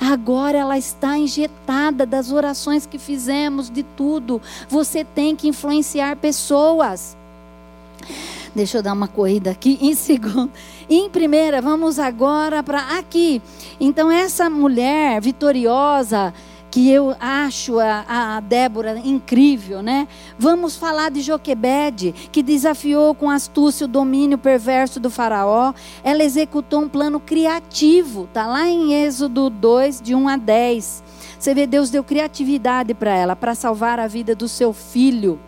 [0.00, 4.40] Agora ela está injetada das orações que fizemos, de tudo.
[4.68, 7.16] Você tem que influenciar pessoas.
[8.54, 9.78] Deixa eu dar uma corrida aqui.
[9.82, 10.50] Em segundo,
[10.88, 13.42] em primeira, vamos agora para aqui.
[13.80, 16.32] Então essa mulher vitoriosa,
[16.74, 18.04] que eu acho a,
[18.34, 20.08] a Débora incrível, né?
[20.36, 25.72] Vamos falar de Joquebede, que desafiou com astúcia o domínio perverso do faraó.
[26.02, 31.04] Ela executou um plano criativo, tá lá em Êxodo 2, de 1 a 10.
[31.38, 35.38] Você vê, Deus deu criatividade para ela, para salvar a vida do seu filho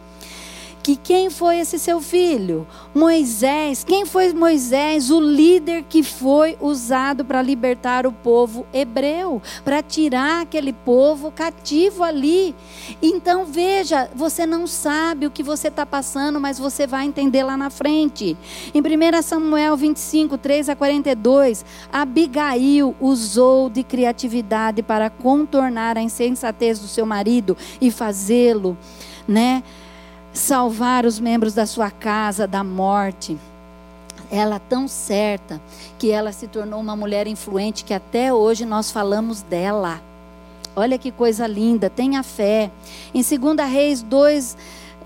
[0.86, 2.64] que quem foi esse seu filho?
[2.94, 3.82] Moisés.
[3.82, 5.10] Quem foi Moisés?
[5.10, 12.04] O líder que foi usado para libertar o povo hebreu, para tirar aquele povo cativo
[12.04, 12.54] ali.
[13.02, 17.56] Então veja, você não sabe o que você está passando, mas você vai entender lá
[17.56, 18.36] na frente.
[18.72, 26.78] Em 1 Samuel 25, 3 a 42, Abigail usou de criatividade para contornar a insensatez
[26.78, 28.78] do seu marido e fazê-lo,
[29.26, 29.64] né?
[30.36, 33.36] Salvar os membros da sua casa da morte.
[34.30, 35.60] Ela tão certa
[35.98, 40.00] que ela se tornou uma mulher influente que até hoje nós falamos dela.
[40.74, 42.70] Olha que coisa linda, tenha fé.
[43.14, 44.56] Em 2 Reis 2,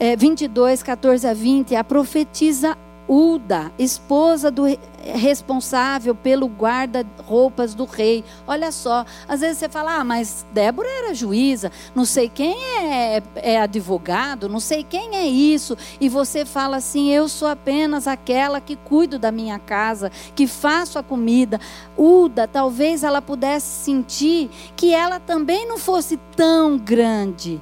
[0.01, 2.77] é, 22, 14 a 20, a profetisa
[3.09, 4.67] Uda, esposa do
[5.03, 8.25] responsável pelo guarda-roupas do rei.
[8.47, 13.23] Olha só, às vezes você fala, ah, mas Débora era juíza, não sei quem é,
[13.37, 15.77] é advogado, não sei quem é isso.
[16.01, 20.99] E você fala assim, eu sou apenas aquela que cuido da minha casa, que faço
[20.99, 21.61] a comida.
[21.97, 27.61] Uda, talvez ela pudesse sentir que ela também não fosse tão grande,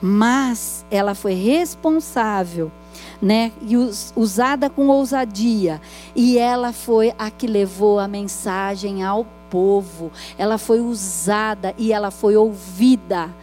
[0.00, 2.70] mas ela foi responsável
[3.20, 3.52] né?
[3.62, 5.80] E us, usada com ousadia.
[6.14, 10.10] E ela foi a que levou a mensagem ao povo.
[10.36, 13.34] Ela foi usada e ela foi ouvida,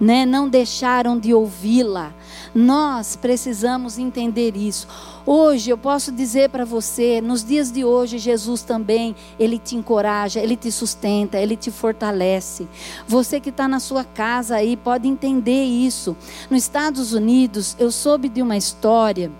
[0.00, 0.26] né?
[0.26, 2.12] Não deixaram de ouvi-la.
[2.54, 4.86] Nós precisamos entender isso.
[5.24, 10.40] Hoje eu posso dizer para você, nos dias de hoje, Jesus também, ele te encoraja,
[10.40, 12.68] ele te sustenta, ele te fortalece.
[13.08, 16.16] Você que está na sua casa aí pode entender isso.
[16.50, 19.30] Nos Estados Unidos, eu soube de uma história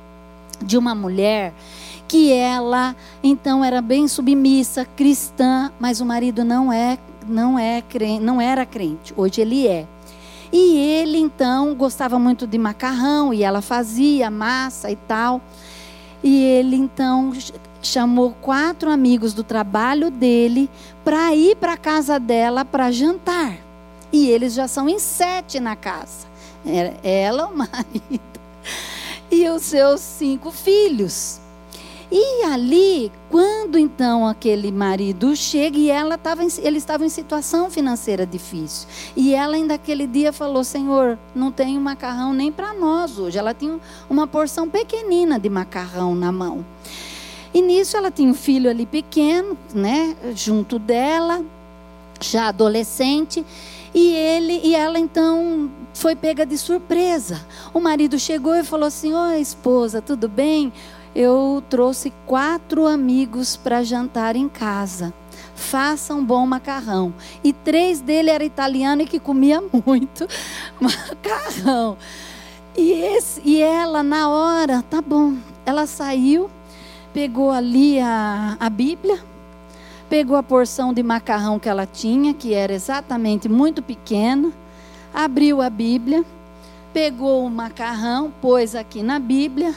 [0.64, 1.52] de uma mulher
[2.06, 7.82] que ela então era bem submissa, cristã, mas o marido não é não é
[8.20, 9.12] não era crente.
[9.16, 9.86] Hoje ele é.
[10.52, 15.40] E ele então gostava muito de macarrão e ela fazia massa e tal.
[16.22, 17.32] E ele então
[17.80, 20.70] chamou quatro amigos do trabalho dele
[21.02, 23.56] para ir para a casa dela para jantar.
[24.12, 26.26] E eles já são em sete na casa.
[27.02, 28.20] Ela, o marido
[29.30, 31.41] e os seus cinco filhos.
[32.14, 38.26] E ali, quando então aquele marido chega e ela estava, ele estava em situação financeira
[38.26, 38.86] difícil.
[39.16, 43.38] E ela ainda aquele dia falou: Senhor, não tenho macarrão nem para nós hoje.
[43.38, 46.62] Ela tinha uma porção pequenina de macarrão na mão.
[47.54, 51.42] E nisso ela tinha um filho ali pequeno, né, junto dela,
[52.20, 53.42] já adolescente.
[53.94, 57.40] E ele e ela então foi pega de surpresa.
[57.72, 60.70] O marido chegou e falou assim: "Oi, esposa, tudo bem?
[61.14, 65.12] Eu trouxe quatro amigos para jantar em casa.
[65.54, 67.12] Faça um bom macarrão.
[67.44, 70.26] E três dele era italiano e que comia muito
[70.80, 71.96] macarrão.
[72.76, 75.34] E, esse, e ela, na hora, tá bom.
[75.66, 76.50] Ela saiu,
[77.12, 79.22] pegou ali a, a Bíblia,
[80.08, 84.50] pegou a porção de macarrão que ela tinha, que era exatamente muito pequena,
[85.12, 86.24] abriu a Bíblia,
[86.94, 89.74] pegou o macarrão, pôs aqui na Bíblia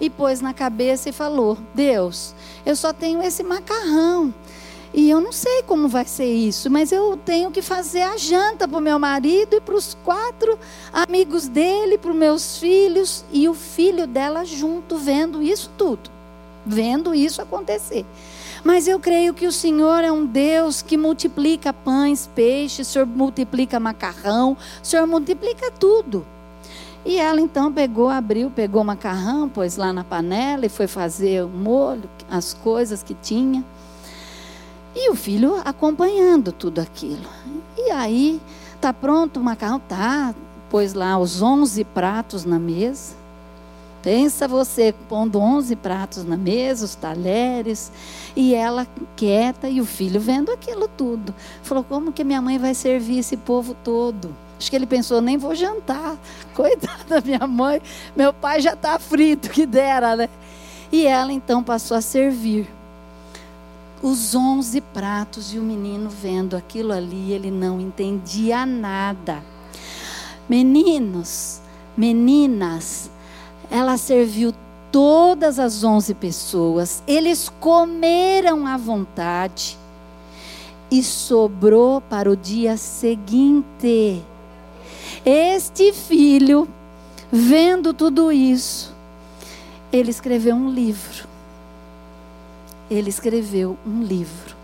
[0.00, 2.34] e pôs na cabeça e falou: Deus,
[2.64, 4.34] eu só tenho esse macarrão.
[4.94, 8.66] E eu não sei como vai ser isso, mas eu tenho que fazer a janta
[8.66, 10.58] para o meu marido e para os quatro
[10.90, 16.08] amigos dele, para os meus filhos e o filho dela junto, vendo isso tudo,
[16.64, 18.06] vendo isso acontecer.
[18.64, 23.06] Mas eu creio que o Senhor é um Deus que multiplica pães, peixes, o Senhor
[23.06, 26.26] multiplica macarrão, o Senhor multiplica tudo.
[27.06, 31.48] E ela então pegou, abriu, pegou macarrão, pôs lá na panela e foi fazer o
[31.48, 33.64] molho, as coisas que tinha.
[34.92, 37.28] E o filho acompanhando tudo aquilo.
[37.78, 38.40] E aí,
[38.80, 39.78] tá pronto o macarrão?
[39.78, 40.34] Tá.
[40.68, 43.14] Pôs lá os 11 pratos na mesa.
[44.02, 47.92] Pensa você pondo 11 pratos na mesa, os talheres,
[48.34, 48.84] e ela
[49.14, 51.32] quieta e o filho vendo aquilo tudo.
[51.62, 54.45] Falou: como que minha mãe vai servir esse povo todo?
[54.58, 56.16] Acho que ele pensou, nem vou jantar.
[56.54, 57.80] Coitada da minha mãe,
[58.14, 60.28] meu pai já está frito, que dera, né?
[60.90, 62.68] E ela então passou a servir
[64.02, 69.42] os onze pratos e o menino vendo aquilo ali, ele não entendia nada.
[70.48, 71.60] Meninos,
[71.96, 73.10] meninas,
[73.70, 74.54] ela serviu
[74.92, 79.76] todas as onze pessoas, eles comeram à vontade
[80.90, 84.22] e sobrou para o dia seguinte.
[85.28, 86.68] Este filho,
[87.32, 88.94] vendo tudo isso,
[89.92, 91.26] ele escreveu um livro.
[92.88, 94.54] Ele escreveu um livro.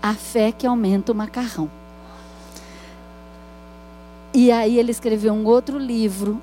[0.00, 1.68] A fé que aumenta o macarrão.
[4.32, 6.40] E aí ele escreveu um outro livro,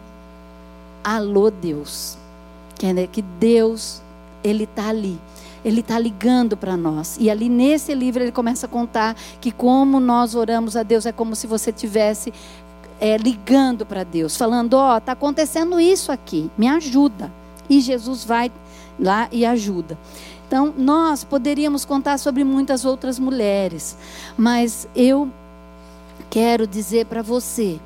[1.02, 2.18] Alô Deus.
[2.78, 4.02] Que, que Deus,
[4.44, 5.18] Ele está ali.
[5.64, 7.16] Ele está ligando para nós.
[7.18, 11.14] E ali nesse livro ele começa a contar que como nós oramos a Deus é
[11.14, 12.34] como se você tivesse
[13.00, 17.32] é, ligando para Deus, falando: Ó, oh, está acontecendo isso aqui, me ajuda.
[17.70, 18.52] E Jesus vai
[19.00, 19.98] lá e ajuda.
[20.48, 23.98] Então, nós poderíamos contar sobre muitas outras mulheres,
[24.38, 25.30] mas eu
[26.30, 27.80] quero dizer para você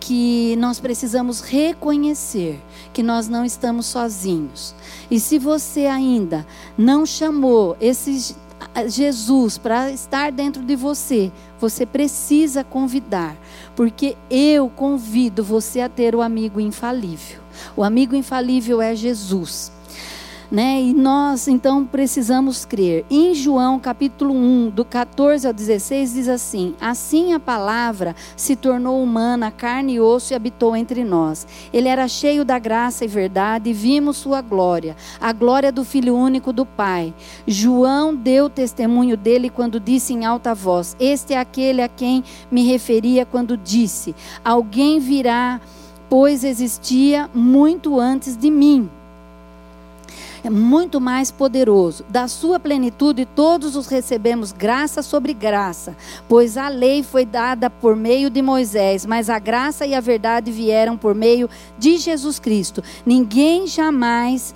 [0.00, 2.60] que nós precisamos reconhecer
[2.92, 4.74] que nós não estamos sozinhos.
[5.10, 8.34] E se você ainda não chamou esse
[8.86, 11.30] Jesus para estar dentro de você,
[11.60, 13.36] você precisa convidar,
[13.78, 17.38] porque eu convido você a ter o amigo infalível.
[17.76, 19.70] O amigo infalível é Jesus.
[20.50, 20.80] Né?
[20.80, 23.04] E nós então precisamos crer.
[23.10, 29.02] Em João capítulo 1, do 14 ao 16, diz assim: Assim a palavra se tornou
[29.02, 31.46] humana, carne e osso e habitou entre nós.
[31.70, 36.16] Ele era cheio da graça e verdade, e vimos sua glória, a glória do Filho
[36.16, 37.12] único do Pai.
[37.46, 42.64] João deu testemunho dele quando disse em alta voz: Este é aquele a quem me
[42.66, 45.60] referia quando disse: Alguém virá,
[46.08, 48.88] pois existia muito antes de mim
[50.48, 52.02] é muito mais poderoso.
[52.08, 55.94] Da sua plenitude todos os recebemos graça sobre graça,
[56.26, 60.50] pois a lei foi dada por meio de Moisés, mas a graça e a verdade
[60.50, 62.82] vieram por meio de Jesus Cristo.
[63.04, 64.54] Ninguém jamais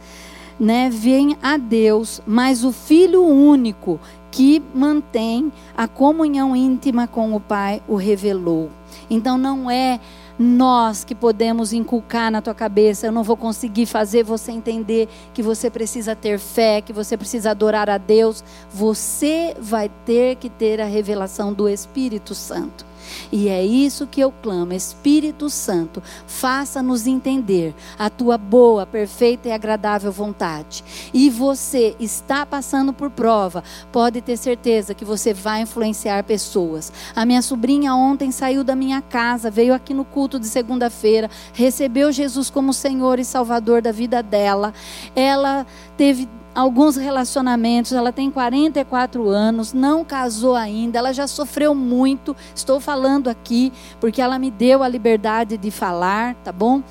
[0.58, 7.40] né, vem a Deus, mas o Filho único que mantém a comunhão íntima com o
[7.40, 8.70] Pai o revelou.
[9.10, 10.00] Então não é
[10.38, 13.06] nós que podemos inculcar na tua cabeça.
[13.06, 17.50] Eu não vou conseguir fazer você entender que você precisa ter fé, que você precisa
[17.50, 18.44] adorar a Deus.
[18.70, 22.91] Você vai ter que ter a revelação do Espírito Santo.
[23.30, 29.52] E é isso que eu clamo, Espírito Santo, faça-nos entender a tua boa, perfeita e
[29.52, 30.84] agradável vontade.
[31.12, 36.92] E você está passando por prova, pode ter certeza que você vai influenciar pessoas.
[37.14, 42.12] A minha sobrinha ontem saiu da minha casa, veio aqui no culto de segunda-feira, recebeu
[42.12, 44.72] Jesus como Senhor e Salvador da vida dela.
[45.14, 47.92] Ela teve alguns relacionamentos.
[47.92, 52.36] Ela tem 44 anos, não casou ainda, ela já sofreu muito.
[52.54, 56.82] Estou falando aqui porque ela me deu a liberdade de falar, tá bom?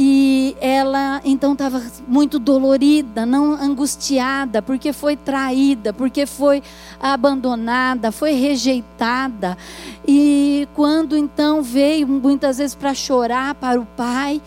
[0.00, 6.62] E ela então estava muito dolorida, não angustiada, porque foi traída, porque foi
[7.00, 9.58] abandonada, foi rejeitada.
[10.06, 14.40] E quando então veio muitas vezes para chorar para o pai,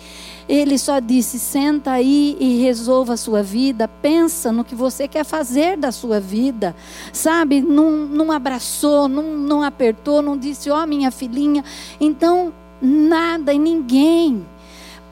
[0.48, 5.24] ele só disse: senta aí e resolva a sua vida, pensa no que você quer
[5.24, 6.76] fazer da sua vida,
[7.14, 7.62] sabe?
[7.62, 11.64] Não, não abraçou, não, não apertou, não disse: ó, oh, minha filhinha.
[12.00, 14.46] Então, nada e ninguém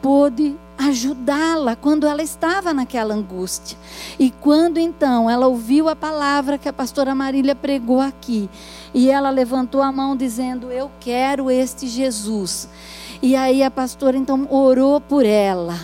[0.02, 3.78] pôde ajudá-la quando ela estava naquela angústia.
[4.18, 8.50] E quando então ela ouviu a palavra que a pastora Marília pregou aqui,
[8.94, 12.70] e ela levantou a mão dizendo: Eu quero este Jesus.
[13.22, 15.78] E aí a pastora então orou por ela.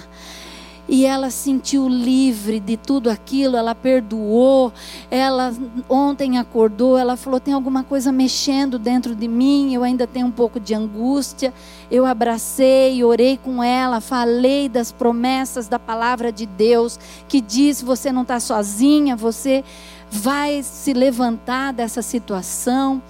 [0.87, 4.71] E ela sentiu livre de tudo aquilo, ela perdoou.
[5.09, 5.51] Ela
[5.89, 10.31] ontem acordou, ela falou: tem alguma coisa mexendo dentro de mim, eu ainda tenho um
[10.31, 11.51] pouco de angústia.
[11.89, 18.11] Eu abracei, orei com ela, falei das promessas da palavra de Deus, que diz: você
[18.11, 19.63] não está sozinha, você
[20.11, 23.01] vai se levantar dessa situação.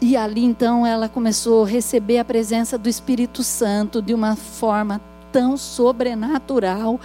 [0.00, 5.00] E ali então ela começou a receber a presença do Espírito Santo de uma forma
[5.32, 7.00] tão sobrenatural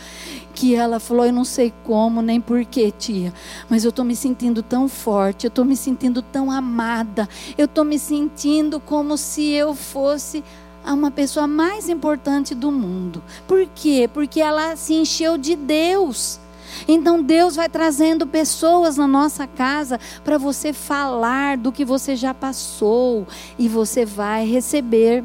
[0.54, 3.34] que ela falou: Eu não sei como nem porquê, tia,
[3.68, 7.28] mas eu estou me sentindo tão forte, eu estou me sentindo tão amada,
[7.58, 10.44] eu estou me sentindo como se eu fosse
[10.86, 13.24] a uma pessoa mais importante do mundo.
[13.48, 14.10] Por quê?
[14.14, 16.40] Porque ela se encheu de Deus.
[16.88, 22.34] Então Deus vai trazendo pessoas na nossa casa para você falar do que você já
[22.34, 25.24] passou e você vai receber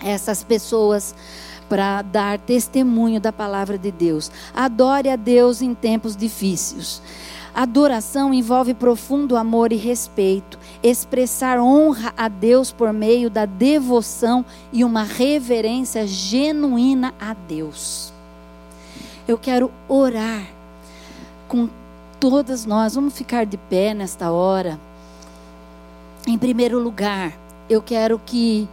[0.00, 1.14] essas pessoas
[1.68, 4.30] para dar testemunho da palavra de Deus.
[4.54, 7.02] Adore a Deus em tempos difíceis.
[7.54, 14.84] Adoração envolve profundo amor e respeito, expressar honra a Deus por meio da devoção e
[14.84, 18.12] uma reverência genuína a Deus.
[19.26, 20.57] Eu quero orar
[21.48, 21.68] com
[22.20, 22.94] todas nós.
[22.94, 24.78] Vamos ficar de pé nesta hora.
[26.26, 27.32] Em primeiro lugar,
[27.68, 28.68] eu quero que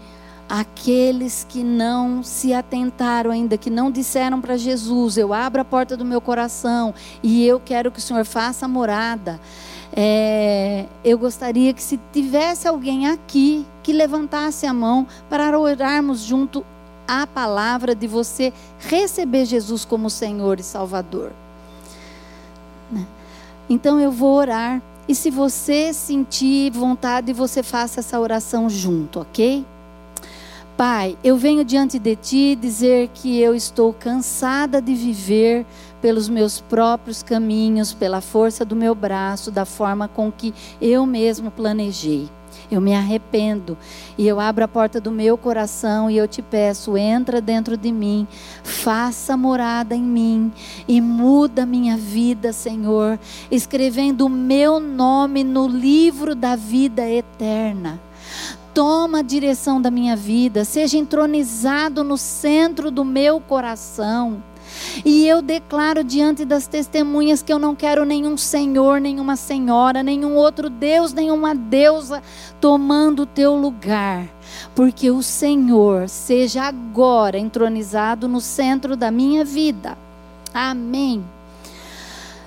[0.48, 5.96] aqueles que não se atentaram ainda, que não disseram para Jesus: Eu abro a porta
[5.96, 9.40] do meu coração e eu quero que o Senhor faça morada.
[9.98, 16.66] É, eu gostaria que se tivesse alguém aqui que levantasse a mão para orarmos junto
[17.08, 21.32] a palavra de você receber Jesus como Senhor e Salvador.
[22.92, 23.06] Né?
[23.70, 24.82] Então eu vou orar.
[25.08, 29.64] E se você sentir vontade, você faça essa oração junto, ok?
[30.76, 35.66] Pai, eu venho diante de Ti dizer que eu estou cansada de viver
[36.02, 41.50] pelos meus próprios caminhos, pela força do meu braço, da forma com que eu mesmo
[41.50, 42.30] planejei.
[42.76, 43.78] Eu me arrependo
[44.18, 47.90] e eu abro a porta do meu coração e eu te peço, entra dentro de
[47.90, 48.28] mim,
[48.64, 50.52] faça morada em mim
[50.86, 53.18] e muda minha vida, Senhor,
[53.50, 57.98] escrevendo o meu nome no livro da vida eterna.
[58.74, 64.44] Toma a direção da minha vida, seja entronizado no centro do meu coração.
[65.04, 70.36] E eu declaro diante das testemunhas que eu não quero nenhum senhor, nenhuma senhora, nenhum
[70.36, 72.22] outro Deus, nenhuma deusa
[72.60, 74.28] tomando o teu lugar.
[74.74, 79.98] Porque o Senhor seja agora entronizado no centro da minha vida.
[80.54, 81.24] Amém.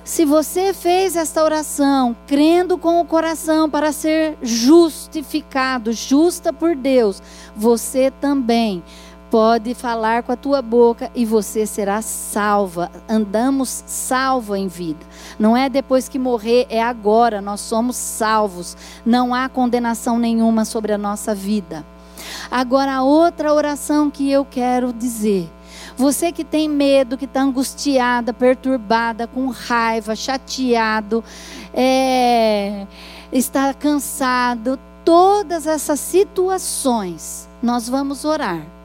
[0.08, 7.22] Se você fez esta oração crendo com o coração para ser justificado, justa por Deus,
[7.54, 8.82] você também
[9.30, 12.90] pode falar com a tua boca e você será salva.
[13.08, 15.04] Andamos salvo em vida.
[15.38, 17.40] Não é depois que morrer, é agora.
[17.40, 18.76] Nós somos salvos.
[19.04, 21.84] Não há condenação nenhuma sobre a nossa vida.
[22.50, 25.50] Agora, a outra oração que eu quero dizer.
[25.96, 31.24] Você que tem medo, que está angustiada, perturbada, com raiva, chateado,
[31.74, 32.86] é,
[33.32, 38.77] está cansado, todas essas situações, nós vamos orar.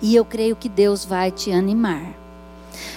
[0.00, 2.14] E eu creio que Deus vai te animar.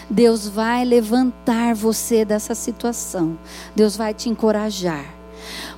[0.09, 3.37] Deus vai levantar você dessa situação.
[3.75, 5.05] Deus vai te encorajar.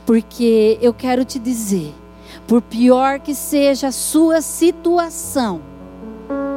[0.06, 1.94] Porque eu quero te dizer,
[2.48, 5.62] por pior que seja a sua situação,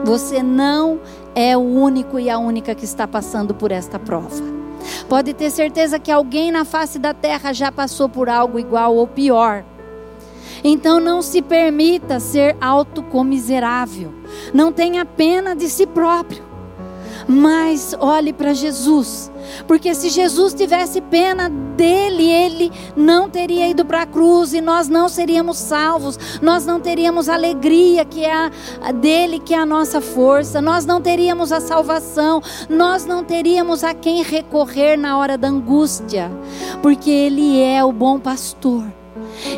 [0.04, 1.00] você não
[1.34, 4.42] é o único e a única que está passando por esta prova.
[5.08, 9.06] Pode ter certeza que alguém na face da terra já passou por algo igual ou
[9.06, 9.64] pior.
[10.62, 14.12] Então não se permita ser autocomiserável.
[14.52, 16.46] Não tenha pena de si próprio.
[17.28, 19.32] Mas olhe para Jesus,
[19.66, 24.88] porque se Jesus tivesse pena dele, ele não teria ido para a cruz e nós
[24.88, 29.66] não seríamos salvos, nós não teríamos a alegria que é a dele, que é a
[29.66, 35.36] nossa força, nós não teríamos a salvação, nós não teríamos a quem recorrer na hora
[35.36, 36.30] da angústia,
[36.80, 38.84] porque ele é o bom pastor.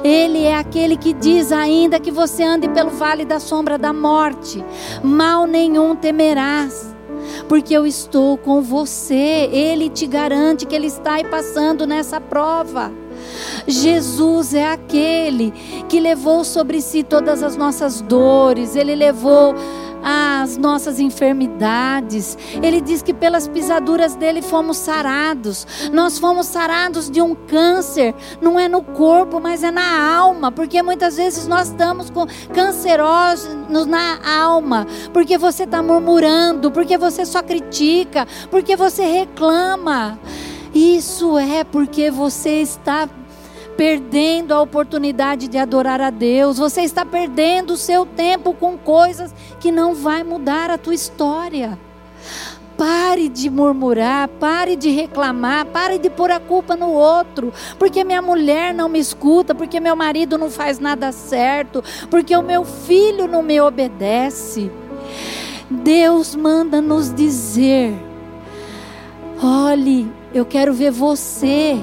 [0.03, 4.65] Ele é aquele que diz ainda que você ande pelo vale da sombra da morte,
[5.03, 6.95] mal nenhum temerás.
[7.49, 12.93] Porque eu estou com você, Ele te garante que Ele está aí passando nessa prova.
[13.67, 15.53] Jesus é aquele
[15.89, 19.55] que levou sobre si todas as nossas dores, Ele levou
[20.03, 22.37] as nossas enfermidades.
[22.63, 25.67] Ele diz que pelas pisaduras dele fomos sarados.
[25.93, 30.83] Nós fomos sarados de um câncer, não é no corpo, mas é na alma, porque
[30.83, 37.43] muitas vezes nós estamos com cancerosos na alma, porque você está murmurando, porque você só
[37.43, 40.19] critica, porque você reclama.
[40.75, 43.09] Isso é porque você está
[43.79, 46.59] perdendo a oportunidade de adorar a Deus.
[46.59, 51.79] Você está perdendo o seu tempo com coisas que não vai mudar a tua história.
[52.77, 58.21] Pare de murmurar, pare de reclamar, pare de pôr a culpa no outro, porque minha
[58.21, 63.29] mulher não me escuta, porque meu marido não faz nada certo, porque o meu filho
[63.29, 64.73] não me obedece.
[65.71, 67.95] Deus manda nos dizer:
[69.41, 71.79] olhe, eu quero ver você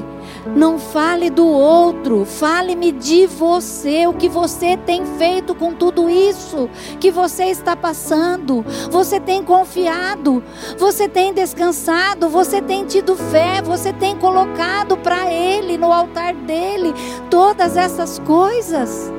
[0.46, 6.70] não fale do outro, fale-me de você, o que você tem feito com tudo isso
[7.00, 8.64] que você está passando.
[8.92, 10.44] Você tem confiado,
[10.78, 16.94] você tem descansado, você tem tido fé, você tem colocado para Ele, no altar dele,
[17.30, 19.12] todas essas coisas.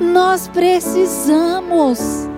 [0.00, 2.28] Nós precisamos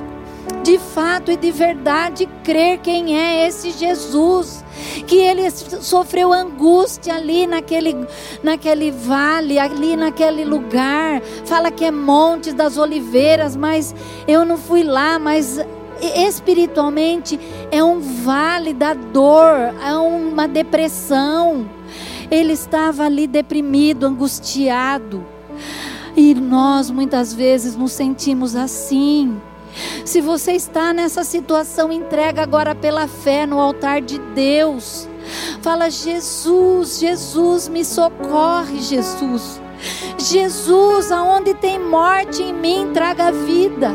[0.66, 4.64] de fato e de verdade crer quem é esse Jesus
[5.06, 7.94] que ele sofreu angústia ali naquele,
[8.42, 11.22] naquele vale, ali naquele lugar.
[11.44, 13.94] Fala que é Monte das Oliveiras, mas
[14.26, 15.60] eu não fui lá, mas
[16.00, 17.38] espiritualmente
[17.70, 21.70] é um vale da dor, é uma depressão.
[22.28, 25.24] Ele estava ali deprimido, angustiado.
[26.16, 29.40] E nós muitas vezes nos sentimos assim.
[30.04, 35.08] Se você está nessa situação, entrega agora pela fé no altar de Deus.
[35.60, 39.60] Fala, Jesus, Jesus, me socorre, Jesus.
[40.18, 43.90] Jesus, aonde tem morte em mim, traga vida.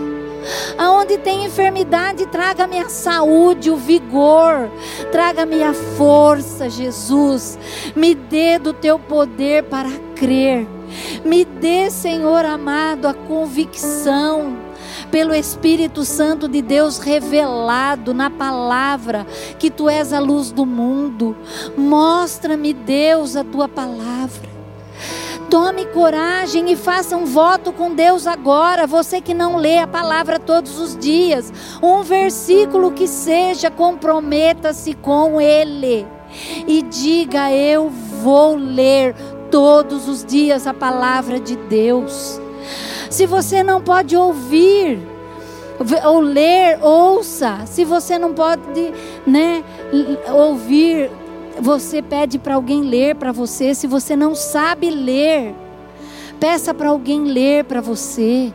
[0.77, 4.69] Aonde tem enfermidade, traga-me a saúde, o vigor,
[5.11, 7.57] traga-me a força, Jesus.
[7.95, 10.67] Me dê do teu poder para crer.
[11.23, 14.70] Me dê, Senhor amado, a convicção
[15.11, 19.27] pelo Espírito Santo de Deus revelado na palavra,
[19.59, 21.35] que tu és a luz do mundo.
[21.77, 24.49] Mostra-me, Deus, a tua palavra.
[25.49, 28.87] Tome coragem e faça um voto com Deus agora.
[28.87, 31.51] Você que não lê a palavra todos os dias,
[31.83, 36.07] um versículo que seja, comprometa-se com Ele
[36.65, 39.13] e diga: Eu vou ler
[39.51, 42.39] todos os dias a palavra de Deus.
[43.11, 44.97] Se você não pode ouvir,
[46.05, 47.65] ou ler, ouça.
[47.65, 48.93] Se você não pode,
[49.27, 49.65] né,
[50.33, 51.11] ouvir,
[51.59, 53.75] você pede para alguém ler para você.
[53.75, 55.53] Se você não sabe ler,
[56.39, 58.53] peça para alguém ler para você.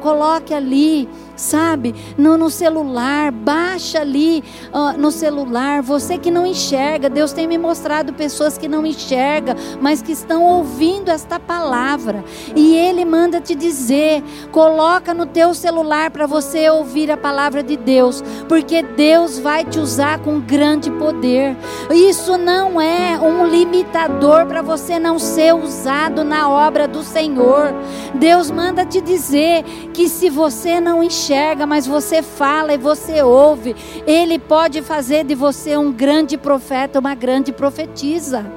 [0.00, 1.08] coloque ali
[1.38, 1.94] sabe?
[2.18, 5.82] No, no celular, baixa ali uh, no celular.
[5.82, 10.44] Você que não enxerga, Deus tem me mostrado pessoas que não enxergam, mas que estão
[10.44, 12.24] ouvindo esta palavra.
[12.54, 17.76] E Ele manda te dizer: coloca no teu celular para você ouvir a palavra de
[17.76, 21.56] Deus, porque Deus vai te usar com grande poder.
[21.90, 27.72] Isso não é um limitador para você não ser usado na obra do Senhor.
[28.14, 29.62] Deus manda te dizer
[29.94, 33.76] que se você não enxerga, enxerga, mas você fala e você ouve.
[34.06, 38.50] Ele pode fazer de você um grande profeta, uma grande profetisa.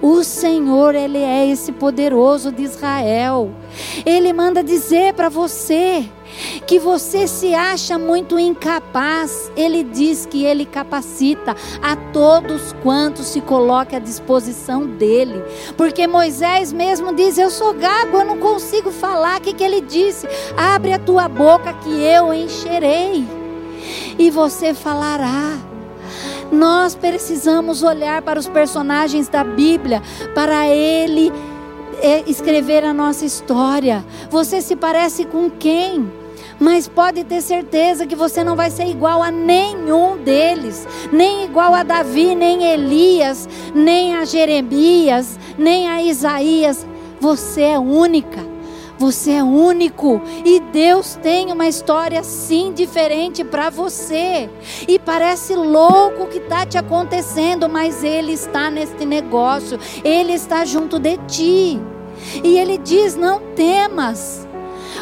[0.00, 3.52] O Senhor, Ele é esse poderoso de Israel.
[4.04, 6.04] Ele manda dizer para você
[6.66, 9.50] que você se acha muito incapaz.
[9.56, 15.42] Ele diz que Ele capacita a todos quantos se coloque à disposição dele.
[15.76, 19.38] Porque Moisés mesmo diz: Eu sou gago, eu não consigo falar.
[19.38, 20.26] O que, que ele disse?
[20.56, 23.24] Abre a tua boca que eu encherei.
[24.18, 25.58] E você falará.
[26.50, 30.02] Nós precisamos olhar para os personagens da Bíblia,
[30.34, 31.32] para ele
[32.02, 34.04] é, escrever a nossa história.
[34.28, 36.12] Você se parece com quem?
[36.62, 41.74] Mas pode ter certeza que você não vai ser igual a nenhum deles, nem igual
[41.74, 46.86] a Davi, nem Elias, nem a Jeremias, nem a Isaías.
[47.18, 48.52] Você é única.
[48.96, 54.48] Você é único e Deus tem uma história sim diferente para você.
[54.86, 60.64] E parece louco o que está te acontecendo, mas Ele está neste negócio, Ele está
[60.64, 61.80] junto de ti.
[62.44, 64.46] E Ele diz: não temas,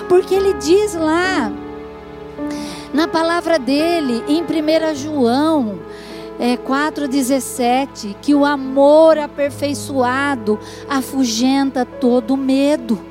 [0.08, 1.52] porque Ele diz lá,
[2.92, 5.78] na palavra dele, em 1 João
[6.38, 10.58] é, 4,17, que o amor aperfeiçoado
[10.88, 13.09] afugenta todo medo.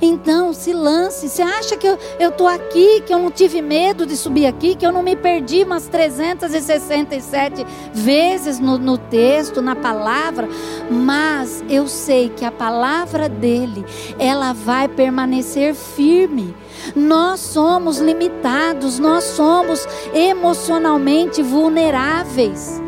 [0.00, 1.28] Então, se lance.
[1.28, 4.86] Você acha que eu estou aqui, que eu não tive medo de subir aqui, que
[4.86, 10.48] eu não me perdi umas 367 vezes no, no texto, na palavra,
[10.90, 13.84] mas eu sei que a palavra dele,
[14.18, 16.54] ela vai permanecer firme.
[16.94, 22.80] Nós somos limitados, nós somos emocionalmente vulneráveis,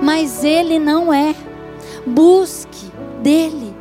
[0.00, 1.34] mas ele não é.
[2.06, 2.90] Busque
[3.22, 3.71] dele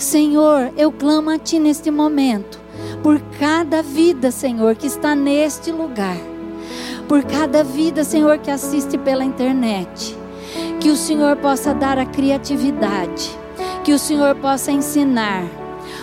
[0.00, 2.58] Senhor, eu clamo a Ti neste momento,
[3.02, 6.16] por cada vida, Senhor, que está neste lugar,
[7.06, 10.16] por cada vida, Senhor, que assiste pela internet,
[10.80, 13.30] que o Senhor possa dar a criatividade,
[13.84, 15.44] que o Senhor possa ensinar.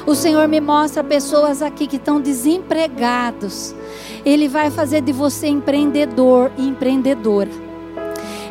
[0.05, 3.73] O Senhor me mostra pessoas aqui que estão desempregados.
[4.23, 7.49] Ele vai fazer de você empreendedor e empreendedora.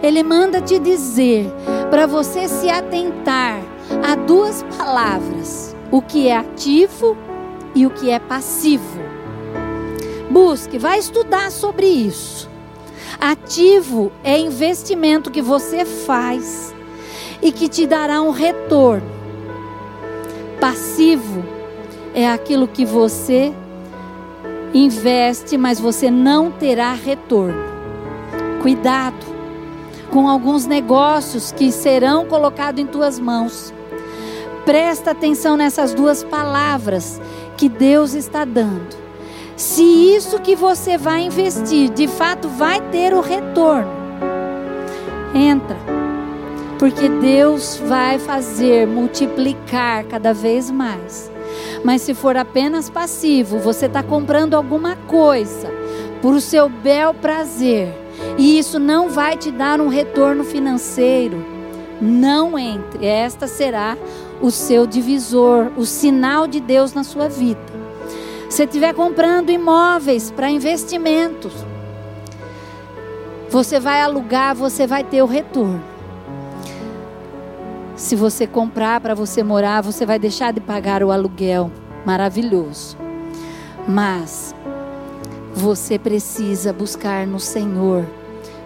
[0.02, 1.47] Ele manda te dizer
[1.89, 3.60] para você se atentar
[4.03, 7.17] há duas palavras: o que é ativo
[7.75, 9.01] e o que é passivo.
[10.31, 12.49] Busque, vai estudar sobre isso.
[13.21, 16.75] Ativo é investimento que você faz
[17.41, 19.09] e que te dará um retorno.
[20.61, 21.45] Passivo
[22.15, 23.55] é aquilo que você
[24.75, 27.65] investe, mas você não terá retorno.
[28.61, 29.37] Cuidado
[30.11, 33.73] com alguns negócios que serão colocados em tuas mãos
[34.67, 37.21] Presta atenção nessas duas palavras
[37.57, 38.97] que Deus está dando.
[39.57, 43.89] Se isso que você vai investir de fato vai ter o retorno,
[45.33, 45.77] entra,
[46.81, 51.31] porque Deus vai fazer multiplicar cada vez mais.
[51.85, 55.71] Mas se for apenas passivo, você está comprando alguma coisa
[56.21, 57.89] por o seu bel prazer,
[58.37, 61.43] e isso não vai te dar um retorno financeiro,
[62.01, 63.07] não entre.
[63.07, 63.97] Esta será
[64.41, 67.61] o seu divisor, o sinal de Deus na sua vida.
[68.49, 71.53] Se estiver comprando imóveis para investimentos,
[73.51, 75.83] você vai alugar, você vai ter o retorno.
[77.97, 81.71] Se você comprar para você morar, você vai deixar de pagar o aluguel.
[82.05, 82.97] Maravilhoso.
[83.89, 84.55] Mas
[85.55, 88.07] você precisa buscar no Senhor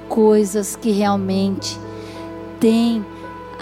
[0.09, 1.79] coisas que realmente
[2.59, 3.07] têm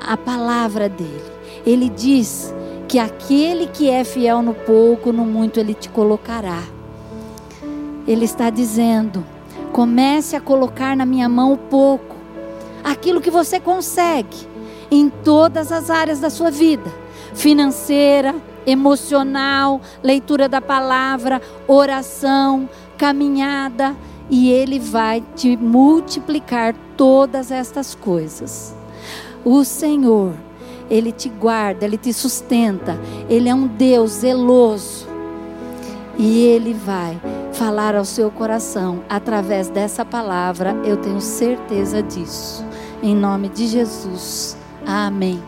[0.06, 1.27] a palavra dele.
[1.68, 2.54] Ele diz
[2.88, 6.62] que aquele que é fiel no pouco, no muito ele te colocará.
[8.06, 9.22] Ele está dizendo:
[9.70, 12.16] comece a colocar na minha mão o pouco,
[12.82, 14.48] aquilo que você consegue
[14.90, 16.90] em todas as áreas da sua vida
[17.34, 18.34] financeira,
[18.66, 22.66] emocional, leitura da palavra, oração,
[22.96, 23.94] caminhada,
[24.30, 28.74] e Ele vai te multiplicar todas estas coisas.
[29.44, 30.32] O Senhor,
[30.90, 32.98] Ele te guarda, Ele te sustenta,
[33.28, 35.06] Ele é um Deus zeloso,
[36.18, 37.20] e Ele vai
[37.52, 42.64] falar ao seu coração através dessa palavra, eu tenho certeza disso.
[43.02, 44.56] Em nome de Jesus.
[44.86, 45.42] Amém.